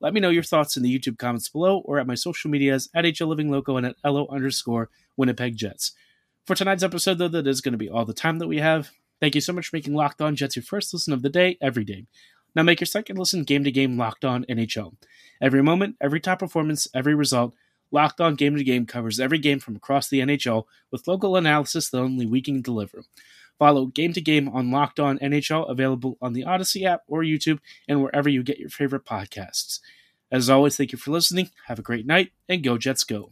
Let 0.00 0.14
me 0.14 0.20
know 0.20 0.30
your 0.30 0.42
thoughts 0.42 0.78
in 0.78 0.82
the 0.82 0.98
YouTube 0.98 1.18
comments 1.18 1.50
below 1.50 1.80
or 1.80 1.98
at 1.98 2.06
my 2.06 2.14
social 2.14 2.50
medias 2.50 2.88
at 2.94 3.04
HL 3.04 3.28
Living 3.28 3.50
Loco 3.50 3.76
and 3.76 3.84
at 3.84 3.96
LO 4.02 4.26
underscore 4.28 4.88
Winnipeg 5.18 5.56
Jets. 5.56 5.92
For 6.46 6.54
tonight's 6.54 6.82
episode, 6.82 7.18
though, 7.18 7.28
that 7.28 7.46
is 7.46 7.62
going 7.62 7.72
to 7.72 7.78
be 7.78 7.88
all 7.88 8.04
the 8.04 8.12
time 8.12 8.38
that 8.38 8.48
we 8.48 8.58
have. 8.58 8.90
Thank 9.20 9.34
you 9.34 9.40
so 9.40 9.52
much 9.52 9.68
for 9.68 9.76
making 9.76 9.94
Locked 9.94 10.20
On 10.20 10.36
Jets 10.36 10.56
your 10.56 10.62
first 10.62 10.92
listen 10.92 11.12
of 11.14 11.22
the 11.22 11.30
day 11.30 11.56
every 11.62 11.84
day. 11.84 12.06
Now 12.54 12.62
make 12.62 12.80
your 12.80 12.86
second 12.86 13.18
listen 13.18 13.44
game 13.44 13.64
to 13.64 13.70
game 13.70 13.96
Locked 13.96 14.24
On 14.24 14.44
NHL. 14.44 14.94
Every 15.40 15.62
moment, 15.62 15.96
every 16.00 16.20
top 16.20 16.40
performance, 16.40 16.86
every 16.94 17.14
result, 17.14 17.54
Locked 17.90 18.20
On 18.20 18.34
Game 18.34 18.56
to 18.56 18.64
Game 18.64 18.86
covers 18.86 19.20
every 19.20 19.38
game 19.38 19.60
from 19.60 19.76
across 19.76 20.08
the 20.08 20.20
NHL 20.20 20.64
with 20.90 21.06
local 21.06 21.36
analysis 21.36 21.90
that 21.90 21.98
only 22.00 22.26
we 22.26 22.42
can 22.42 22.60
deliver. 22.60 23.04
Follow 23.58 23.86
Game 23.86 24.12
to 24.12 24.20
Game 24.20 24.48
on 24.48 24.70
Locked 24.70 25.00
On 25.00 25.18
NHL, 25.20 25.70
available 25.70 26.18
on 26.20 26.32
the 26.32 26.42
Audacy 26.42 26.84
app 26.84 27.02
or 27.06 27.22
YouTube 27.22 27.60
and 27.88 28.02
wherever 28.02 28.28
you 28.28 28.42
get 28.42 28.58
your 28.58 28.68
favorite 28.68 29.04
podcasts. 29.04 29.78
As 30.30 30.50
always, 30.50 30.76
thank 30.76 30.92
you 30.92 30.98
for 30.98 31.12
listening. 31.12 31.50
Have 31.66 31.78
a 31.78 31.82
great 31.82 32.04
night 32.04 32.32
and 32.48 32.64
go 32.64 32.76
Jets 32.78 33.04
go. 33.04 33.30